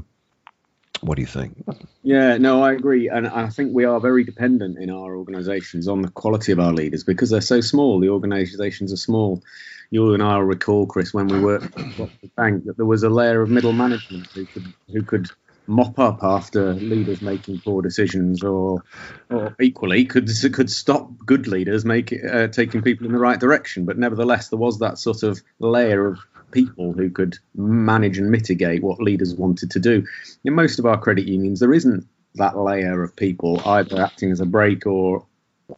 What 1.01 1.15
do 1.15 1.21
you 1.21 1.27
think? 1.27 1.63
Yeah, 2.03 2.37
no, 2.37 2.63
I 2.63 2.71
agree. 2.71 3.09
And 3.09 3.27
I 3.27 3.49
think 3.49 3.73
we 3.73 3.83
are 3.85 3.99
very 3.99 4.23
dependent 4.23 4.79
in 4.79 4.89
our 4.89 5.15
organizations 5.15 5.87
on 5.87 6.01
the 6.01 6.09
quality 6.09 6.51
of 6.51 6.59
our 6.59 6.71
leaders 6.71 7.03
because 7.03 7.29
they're 7.29 7.41
so 7.41 7.61
small. 7.61 7.99
The 7.99 8.09
organizations 8.09 8.93
are 8.93 8.97
small 8.97 9.43
you 9.91 10.13
and 10.13 10.23
I 10.23 10.37
will 10.37 10.43
recall, 10.43 10.85
Chris, 10.85 11.13
when 11.13 11.27
we 11.27 11.39
worked 11.39 11.65
at 11.65 11.71
the 11.97 12.09
bank, 12.35 12.65
that 12.65 12.77
there 12.77 12.85
was 12.85 13.03
a 13.03 13.09
layer 13.09 13.41
of 13.41 13.49
middle 13.49 13.73
management 13.73 14.27
who 14.27 14.45
could 14.45 14.73
who 14.91 15.01
could 15.03 15.29
mop 15.67 15.99
up 15.99 16.23
after 16.23 16.73
leaders 16.73 17.21
making 17.21 17.59
poor 17.59 17.81
decisions, 17.81 18.43
or 18.43 18.83
or 19.29 19.55
equally 19.59 20.05
could 20.05 20.29
could 20.53 20.69
stop 20.69 21.11
good 21.25 21.47
leaders 21.47 21.85
making 21.85 22.25
uh, 22.25 22.47
taking 22.47 22.81
people 22.81 23.05
in 23.05 23.13
the 23.13 23.19
right 23.19 23.39
direction. 23.39 23.85
But 23.85 23.97
nevertheless, 23.97 24.49
there 24.49 24.59
was 24.59 24.79
that 24.79 24.97
sort 24.97 25.23
of 25.23 25.41
layer 25.59 26.07
of 26.07 26.19
people 26.51 26.93
who 26.93 27.09
could 27.09 27.37
manage 27.55 28.17
and 28.17 28.31
mitigate 28.31 28.83
what 28.83 29.01
leaders 29.01 29.33
wanted 29.33 29.71
to 29.71 29.79
do. 29.79 30.05
In 30.43 30.53
most 30.53 30.79
of 30.79 30.85
our 30.85 30.97
credit 30.97 31.27
unions, 31.27 31.59
there 31.59 31.73
isn't 31.73 32.07
that 32.35 32.57
layer 32.57 33.03
of 33.03 33.15
people 33.15 33.61
either 33.65 34.01
acting 34.01 34.31
as 34.31 34.39
a 34.39 34.45
brake 34.45 34.85
or 34.85 35.25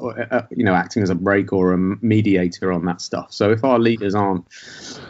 uh, 0.01 0.41
you 0.51 0.65
know, 0.65 0.73
acting 0.73 1.01
as 1.01 1.09
a 1.09 1.15
brake 1.15 1.53
or 1.53 1.73
a 1.73 1.77
mediator 1.77 2.73
on 2.73 2.85
that 2.85 3.01
stuff. 3.01 3.31
So 3.31 3.51
if 3.51 3.63
our 3.63 3.79
leaders 3.79 4.15
aren't 4.15 4.45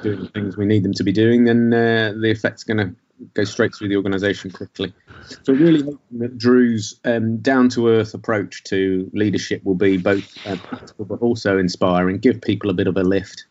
doing 0.03 0.19
the 0.21 0.29
things 0.29 0.55
we 0.55 0.65
need 0.65 0.83
them 0.83 0.93
to 0.93 1.03
be 1.03 1.11
doing, 1.11 1.45
then 1.45 1.73
uh, 1.73 2.13
the 2.15 2.29
effect's 2.29 2.63
going 2.63 2.77
to 2.77 2.95
go 3.33 3.43
straight 3.43 3.75
through 3.75 3.89
the 3.89 3.95
organisation 3.95 4.51
quickly. 4.51 4.93
So 5.43 5.53
really 5.53 5.81
hoping 5.81 6.19
that 6.19 6.37
Drew's 6.37 6.99
um, 7.03 7.37
down-to-earth 7.37 8.13
approach 8.13 8.63
to 8.65 9.09
leadership 9.13 9.63
will 9.63 9.75
be 9.75 9.97
both 9.97 10.37
uh, 10.45 10.55
practical 10.63 11.05
but 11.05 11.21
also 11.21 11.57
inspiring, 11.57 12.19
give 12.19 12.41
people 12.41 12.69
a 12.69 12.73
bit 12.73 12.87
of 12.87 12.95
a 12.97 13.03
lift, 13.03 13.45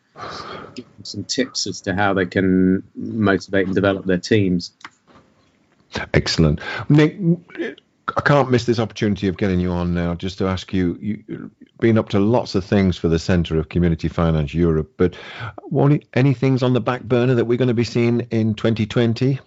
give 0.75 0.85
them 0.85 1.05
some 1.05 1.23
tips 1.23 1.67
as 1.67 1.81
to 1.81 1.93
how 1.93 2.13
they 2.13 2.25
can 2.25 2.83
motivate 2.95 3.67
and 3.67 3.75
develop 3.75 4.05
their 4.05 4.17
teams. 4.17 4.71
Excellent. 6.13 6.59
Nick, 6.89 7.17
I 8.17 8.21
can't 8.21 8.49
miss 8.49 8.65
this 8.65 8.79
opportunity 8.79 9.27
of 9.27 9.37
getting 9.37 9.59
you 9.59 9.69
on 9.71 9.93
now 9.93 10.15
just 10.15 10.39
to 10.39 10.47
ask 10.47 10.73
you, 10.73 10.97
you've 10.99 11.51
been 11.79 11.99
up 11.99 12.09
to 12.09 12.19
lots 12.19 12.55
of 12.55 12.65
things 12.65 12.97
for 12.97 13.09
the 13.09 13.19
Centre 13.19 13.59
of 13.59 13.69
Community 13.69 14.07
Finance 14.07 14.55
Europe, 14.55 14.91
but 14.97 15.15
any 16.15 16.33
things 16.33 16.63
on 16.63 16.73
the 16.73 16.81
back 16.81 17.03
burner 17.03 17.35
that 17.35 17.45
we're 17.45 17.59
going 17.59 17.67
to 17.67 17.75
be 17.75 17.83
seeing 17.83 18.21
in 18.31 18.55
2020? 18.55 19.39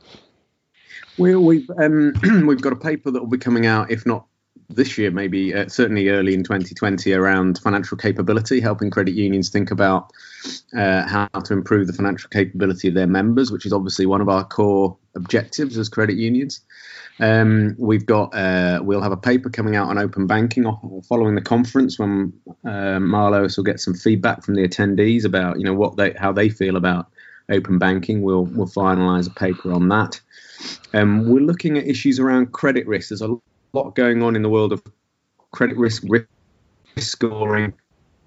Well, 1.19 1.41
we've 1.41 1.69
um, 1.79 2.15
we've 2.47 2.62
got 2.62 2.73
a 2.73 2.77
paper 2.77 3.11
that 3.11 3.19
will 3.21 3.29
be 3.29 3.39
coming 3.39 3.67
out, 3.67 3.91
if 3.91 4.07
not 4.07 4.27
this 4.71 4.97
year, 4.97 5.11
maybe 5.11 5.52
uh, 5.52 5.69
certainly 5.69 6.09
early 6.09 6.33
in 6.33 6.42
2020, 6.42 7.12
around 7.12 7.59
financial 7.59 7.97
capability, 7.97 8.61
helping 8.61 8.90
credit 8.90 9.14
unions 9.14 9.50
think 9.50 9.71
about 9.71 10.12
uh, 10.76 11.07
how 11.07 11.26
to 11.26 11.52
improve 11.52 11.87
the 11.87 11.92
financial 11.92 12.28
capability 12.30 12.88
of 12.88 12.95
their 12.95 13.07
members, 13.07 13.50
which 13.50 13.66
is 13.66 13.73
obviously 13.73 14.07
one 14.07 14.21
of 14.21 14.28
our 14.28 14.45
core 14.45 14.97
objectives 15.17 15.76
as 15.76 15.89
credit 15.89 16.17
unions. 16.17 16.60
Um, 17.19 17.76
we've 17.78 18.06
got 18.06 18.34
uh, 18.34 18.80
we'll 18.82 19.02
have 19.02 19.13
a 19.13 19.17
paper 19.17 19.50
coming 19.50 19.76
out 19.76 19.89
on 19.89 19.99
open 19.99 20.26
banking 20.26 20.65
following 21.06 21.34
the 21.34 21.43
conference 21.43 21.99
when 21.99 22.32
uh, 22.65 22.99
Marloes 22.99 23.56
will 23.56 23.65
get 23.65 23.80
some 23.80 23.93
feedback 23.93 24.43
from 24.43 24.54
the 24.54 24.67
attendees 24.67 25.25
about 25.25 25.58
you 25.58 25.65
know 25.65 25.75
what 25.75 25.97
they 25.97 26.13
how 26.13 26.32
they 26.32 26.49
feel 26.49 26.76
about 26.76 27.08
open 27.50 27.78
banking. 27.78 28.23
We'll 28.23 28.47
we'll 28.47 28.69
finalise 28.69 29.26
a 29.26 29.34
paper 29.34 29.73
on 29.73 29.89
that. 29.89 30.19
Um, 30.95 31.28
we're 31.28 31.41
looking 31.41 31.76
at 31.76 31.86
issues 31.86 32.19
around 32.19 32.52
credit 32.52 32.86
risk. 32.86 33.10
There's 33.10 33.23
a 33.23 33.36
lot 33.73 33.95
going 33.95 34.23
on 34.23 34.37
in 34.37 34.43
the 34.43 34.49
world 34.49 34.73
of 34.73 34.83
credit 35.52 35.76
risk, 35.76 36.04
risk 36.09 36.26
scoring, 36.99 37.73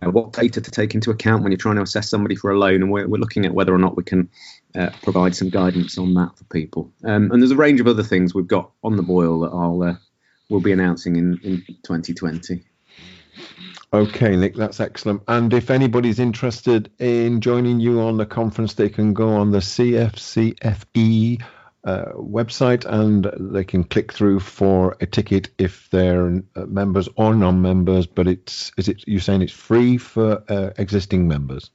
uh, 0.02 0.10
what 0.10 0.34
data 0.34 0.62
to 0.62 0.72
take 0.72 0.96
into 0.96 1.12
account 1.12 1.44
when 1.44 1.52
you're 1.52 1.58
trying 1.58 1.76
to 1.76 1.82
assess 1.82 2.10
somebody 2.10 2.36
for 2.36 2.52
a 2.52 2.58
loan, 2.58 2.82
and 2.82 2.92
we're, 2.92 3.08
we're 3.08 3.20
looking 3.20 3.46
at 3.46 3.54
whether 3.54 3.74
or 3.74 3.78
not 3.78 3.96
we 3.96 4.04
can 4.04 4.30
uh, 4.76 4.90
provide 5.02 5.36
some 5.36 5.50
guidance 5.50 5.98
on 5.98 6.14
that 6.14 6.38
for 6.38 6.44
people. 6.46 6.92
Um, 7.04 7.32
and 7.32 7.42
there's 7.42 7.52
a 7.52 7.56
range 7.56 7.80
of 7.80 7.88
other 7.88 8.04
things 8.04 8.34
we've 8.34 8.48
got 8.48 8.72
on 8.84 8.96
the 8.96 9.04
boil 9.04 9.42
that 9.42 9.52
I'll 9.52 9.84
uh, 9.84 9.96
we'll 10.50 10.62
be 10.62 10.72
announcing 10.72 11.16
in, 11.16 11.40
in 11.44 11.64
2020. 11.84 12.64
Okay, 13.92 14.36
Nick, 14.36 14.56
that's 14.56 14.80
excellent. 14.80 15.22
And 15.28 15.54
if 15.54 15.70
anybody's 15.70 16.20
interested 16.20 16.92
in 17.00 17.42
joining 17.42 17.80
you 17.80 18.02
on 18.02 18.18
the 18.18 18.26
conference, 18.26 18.74
they 18.74 18.90
can 18.90 19.14
go 19.14 19.30
on 19.36 19.52
the 19.52 19.60
CFCFE 19.60 21.44
uh, 21.86 22.12
website 22.16 22.86
and 22.86 23.30
they 23.38 23.64
can 23.64 23.84
click 23.84 24.14
through 24.14 24.40
for 24.40 24.96
a 25.02 25.06
ticket 25.06 25.50
if 25.58 25.90
they're 25.90 26.42
uh, 26.56 26.66
members 26.66 27.10
or 27.16 27.36
non-members. 27.36 28.08
But 28.08 28.28
it's 28.28 28.72
is 28.78 28.88
it 28.88 29.06
you 29.08 29.20
saying 29.20 29.42
it's 29.42 29.52
free 29.52 29.98
for 29.98 30.42
uh, 30.50 30.70
existing 30.78 31.28
members? 31.28 31.72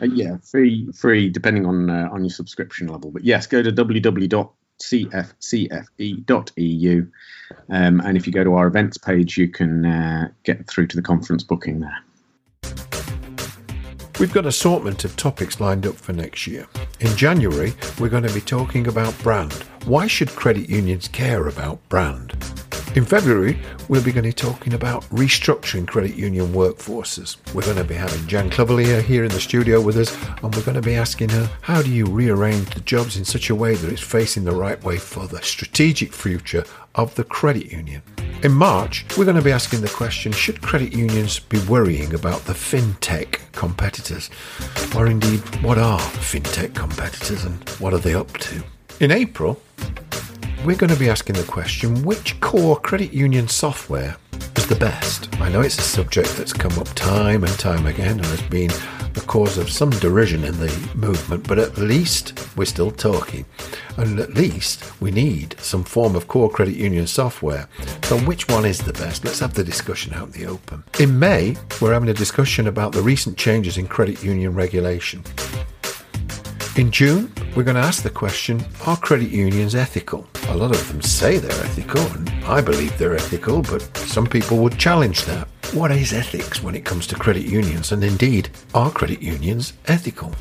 Uh, 0.00 0.06
yeah, 0.06 0.38
free 0.38 0.90
free 0.92 1.28
depending 1.28 1.66
on 1.66 1.90
uh, 1.90 2.08
on 2.10 2.24
your 2.24 2.30
subscription 2.30 2.86
level. 2.86 3.10
But 3.10 3.24
yes, 3.24 3.46
go 3.46 3.62
to 3.62 3.70
www.cfcfe.eu, 3.70 4.26
um, 7.68 8.00
and 8.00 8.16
if 8.16 8.26
you 8.26 8.32
go 8.32 8.44
to 8.44 8.54
our 8.54 8.66
events 8.66 8.96
page, 8.96 9.36
you 9.36 9.48
can 9.48 10.32
get 10.44 10.66
through 10.66 10.86
to 10.86 10.96
the 10.96 11.02
conference 11.02 11.42
booking 11.42 11.80
there. 11.80 11.98
We've 14.20 14.30
got 14.34 14.44
assortment 14.44 15.06
of 15.06 15.16
topics 15.16 15.60
lined 15.60 15.86
up 15.86 15.94
for 15.94 16.12
next 16.12 16.46
year. 16.46 16.66
In 17.00 17.16
January, 17.16 17.72
we're 17.98 18.10
going 18.10 18.24
to 18.24 18.34
be 18.34 18.42
talking 18.42 18.86
about 18.86 19.18
brand. 19.22 19.54
Why 19.86 20.06
should 20.06 20.28
credit 20.28 20.68
unions 20.68 21.08
care 21.08 21.48
about 21.48 21.80
brand? 21.88 22.32
In 22.94 23.06
February, 23.06 23.58
we'll 23.88 24.04
be 24.04 24.12
going 24.12 24.24
to 24.24 24.28
be 24.28 24.34
talking 24.34 24.74
about 24.74 25.04
restructuring 25.04 25.88
credit 25.88 26.16
union 26.16 26.48
workforces. 26.48 27.38
We're 27.54 27.62
going 27.62 27.78
to 27.78 27.84
be 27.84 27.94
having 27.94 28.26
Jan 28.26 28.50
Clevelier 28.50 29.00
here 29.00 29.24
in 29.24 29.30
the 29.30 29.40
studio 29.40 29.80
with 29.80 29.96
us, 29.96 30.14
and 30.42 30.54
we're 30.54 30.64
going 30.64 30.74
to 30.74 30.82
be 30.82 30.96
asking 30.96 31.30
her 31.30 31.50
how 31.62 31.80
do 31.80 31.90
you 31.90 32.04
rearrange 32.04 32.74
the 32.74 32.80
jobs 32.80 33.16
in 33.16 33.24
such 33.24 33.48
a 33.48 33.54
way 33.54 33.74
that 33.74 33.90
it's 33.90 34.02
facing 34.02 34.44
the 34.44 34.52
right 34.52 34.84
way 34.84 34.98
for 34.98 35.28
the 35.28 35.40
strategic 35.40 36.12
future 36.12 36.64
of 36.94 37.14
the 37.14 37.24
credit 37.24 37.72
union. 37.72 38.02
In 38.42 38.52
March, 38.52 39.04
we're 39.18 39.26
going 39.26 39.36
to 39.36 39.42
be 39.42 39.52
asking 39.52 39.82
the 39.82 39.88
question 39.90 40.32
should 40.32 40.62
credit 40.62 40.94
unions 40.94 41.38
be 41.38 41.58
worrying 41.66 42.14
about 42.14 42.40
the 42.46 42.54
fintech 42.54 43.38
competitors? 43.52 44.30
Or 44.96 45.08
indeed, 45.08 45.40
what 45.62 45.76
are 45.76 45.98
fintech 45.98 46.74
competitors 46.74 47.44
and 47.44 47.68
what 47.80 47.92
are 47.92 47.98
they 47.98 48.14
up 48.14 48.32
to? 48.38 48.62
In 48.98 49.10
April, 49.10 49.60
we're 50.64 50.76
going 50.76 50.88
to 50.88 50.98
be 50.98 51.10
asking 51.10 51.36
the 51.36 51.42
question 51.42 52.02
which 52.02 52.40
core 52.40 52.80
credit 52.80 53.12
union 53.12 53.46
software 53.46 54.16
is 54.56 54.66
the 54.66 54.74
best? 54.74 55.28
I 55.38 55.50
know 55.50 55.60
it's 55.60 55.78
a 55.78 55.82
subject 55.82 56.34
that's 56.38 56.54
come 56.54 56.72
up 56.78 56.88
time 56.94 57.44
and 57.44 57.52
time 57.58 57.84
again 57.84 58.16
and 58.16 58.24
has 58.24 58.42
been 58.44 58.70
the 59.14 59.20
cause 59.22 59.58
of 59.58 59.70
some 59.70 59.90
derision 59.90 60.44
in 60.44 60.58
the 60.58 60.90
movement, 60.94 61.46
but 61.46 61.58
at 61.58 61.78
least 61.78 62.56
we're 62.56 62.64
still 62.64 62.90
talking. 62.90 63.44
And 63.96 64.18
at 64.18 64.34
least 64.34 65.00
we 65.00 65.10
need 65.10 65.56
some 65.58 65.84
form 65.84 66.16
of 66.16 66.28
core 66.28 66.50
credit 66.50 66.76
union 66.76 67.06
software. 67.06 67.68
So, 68.04 68.18
which 68.20 68.48
one 68.48 68.64
is 68.64 68.78
the 68.78 68.92
best? 68.92 69.24
Let's 69.24 69.40
have 69.40 69.54
the 69.54 69.64
discussion 69.64 70.14
out 70.14 70.28
in 70.28 70.32
the 70.32 70.46
open. 70.46 70.84
In 70.98 71.18
May, 71.18 71.56
we're 71.80 71.92
having 71.92 72.08
a 72.08 72.14
discussion 72.14 72.66
about 72.68 72.92
the 72.92 73.02
recent 73.02 73.36
changes 73.36 73.78
in 73.78 73.86
credit 73.86 74.22
union 74.22 74.54
regulation. 74.54 75.24
In 76.76 76.90
June, 76.90 77.32
we're 77.56 77.64
going 77.64 77.76
to 77.76 77.82
ask 77.82 78.02
the 78.02 78.10
question 78.10 78.64
Are 78.86 78.96
credit 78.96 79.30
unions 79.30 79.74
ethical? 79.74 80.26
A 80.48 80.56
lot 80.56 80.70
of 80.70 80.88
them 80.88 81.02
say 81.02 81.38
they're 81.38 81.64
ethical, 81.64 82.00
and 82.12 82.30
I 82.44 82.60
believe 82.60 82.96
they're 82.96 83.16
ethical, 83.16 83.62
but 83.62 83.82
some 83.96 84.26
people 84.26 84.58
would 84.58 84.78
challenge 84.78 85.24
that. 85.24 85.48
What 85.72 85.92
is 85.92 86.12
ethics 86.12 86.62
when 86.62 86.74
it 86.74 86.84
comes 86.84 87.06
to 87.06 87.14
credit 87.14 87.44
unions, 87.44 87.92
and 87.92 88.02
indeed, 88.02 88.50
are 88.74 88.90
credit 88.90 89.22
unions 89.22 89.72
ethical? 89.86 90.34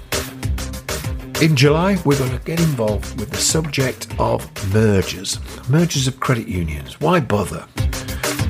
In 1.40 1.56
July, 1.56 1.98
we're 2.04 2.18
going 2.18 2.38
to 2.38 2.44
get 2.44 2.60
involved 2.60 3.20
with 3.20 3.30
the 3.30 3.38
subject 3.38 4.08
of 4.20 4.50
mergers. 4.74 5.40
Mergers 5.70 6.08
of 6.08 6.20
credit 6.20 6.48
unions. 6.48 7.00
Why 7.00 7.20
bother? 7.20 7.66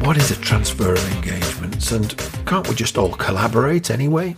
what 0.02 0.16
is 0.16 0.32
a 0.32 0.42
transfer 0.42 0.94
of 0.94 1.16
engagements 1.18 1.92
and 1.92 2.18
can't 2.46 2.68
we 2.70 2.76
just 2.76 2.98
all 2.98 3.12
collaborate 3.12 3.92
anyway? 3.92 4.36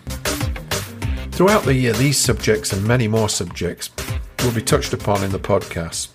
Throughout 1.31 1.63
the 1.63 1.73
year, 1.73 1.93
these 1.93 2.17
subjects 2.17 2.73
and 2.73 2.85
many 2.85 3.07
more 3.07 3.29
subjects 3.29 3.91
will 4.43 4.51
be 4.51 4.61
touched 4.61 4.93
upon 4.93 5.23
in 5.23 5.31
the 5.31 5.39
podcast. 5.39 6.09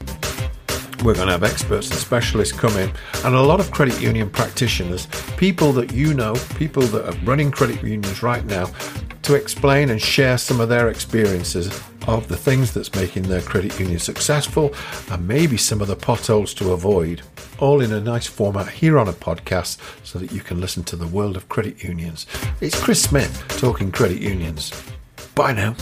We're 1.07 1.15
going 1.15 1.29
to 1.29 1.35
have 1.35 1.45
experts 1.45 1.89
and 1.89 1.97
specialists 2.01 2.53
come 2.53 2.77
in, 2.77 2.91
and 3.25 3.37
a 3.37 3.41
lot 3.41 3.61
of 3.61 3.71
credit 3.71 4.01
union 4.01 4.29
practitioners, 4.29 5.07
people 5.37 5.71
that 5.75 5.93
you 5.93 6.13
know, 6.13 6.35
people 6.57 6.83
that 6.83 7.09
are 7.09 7.17
running 7.25 7.53
credit 7.53 7.81
unions 7.81 8.25
right 8.25 8.45
now, 8.45 8.67
to 9.23 9.37
explain 9.37 9.91
and 9.91 10.03
share 10.03 10.37
some 10.37 10.61
of 10.61 10.69
their 10.69 10.89
experiences 10.89 11.69
of 12.09 12.27
the 12.27 12.37
things 12.37 12.75
that's 12.75 12.93
making 12.97 13.23
their 13.23 13.41
credit 13.41 13.79
union 13.79 14.01
successful 14.01 14.75
and 15.13 15.29
maybe 15.29 15.57
some 15.57 15.81
of 15.81 15.87
the 15.87 15.95
potholes 15.95 16.53
to 16.55 16.73
avoid, 16.73 17.23
all 17.61 17.81
in 17.81 17.93
a 17.93 18.01
nice 18.01 18.27
format 18.27 18.67
here 18.69 18.99
on 18.99 19.07
a 19.07 19.13
podcast 19.13 19.79
so 20.05 20.19
that 20.19 20.33
you 20.33 20.41
can 20.41 20.61
listen 20.61 20.83
to 20.83 20.97
the 20.97 21.07
world 21.07 21.37
of 21.37 21.49
credit 21.49 21.85
unions. 21.85 22.27
It's 22.61 22.83
Chris 22.83 23.01
Smith 23.01 23.45
talking 23.61 23.93
credit 23.93 24.21
unions. 24.21 24.73
Bye 25.37 25.53
now. 25.53 25.77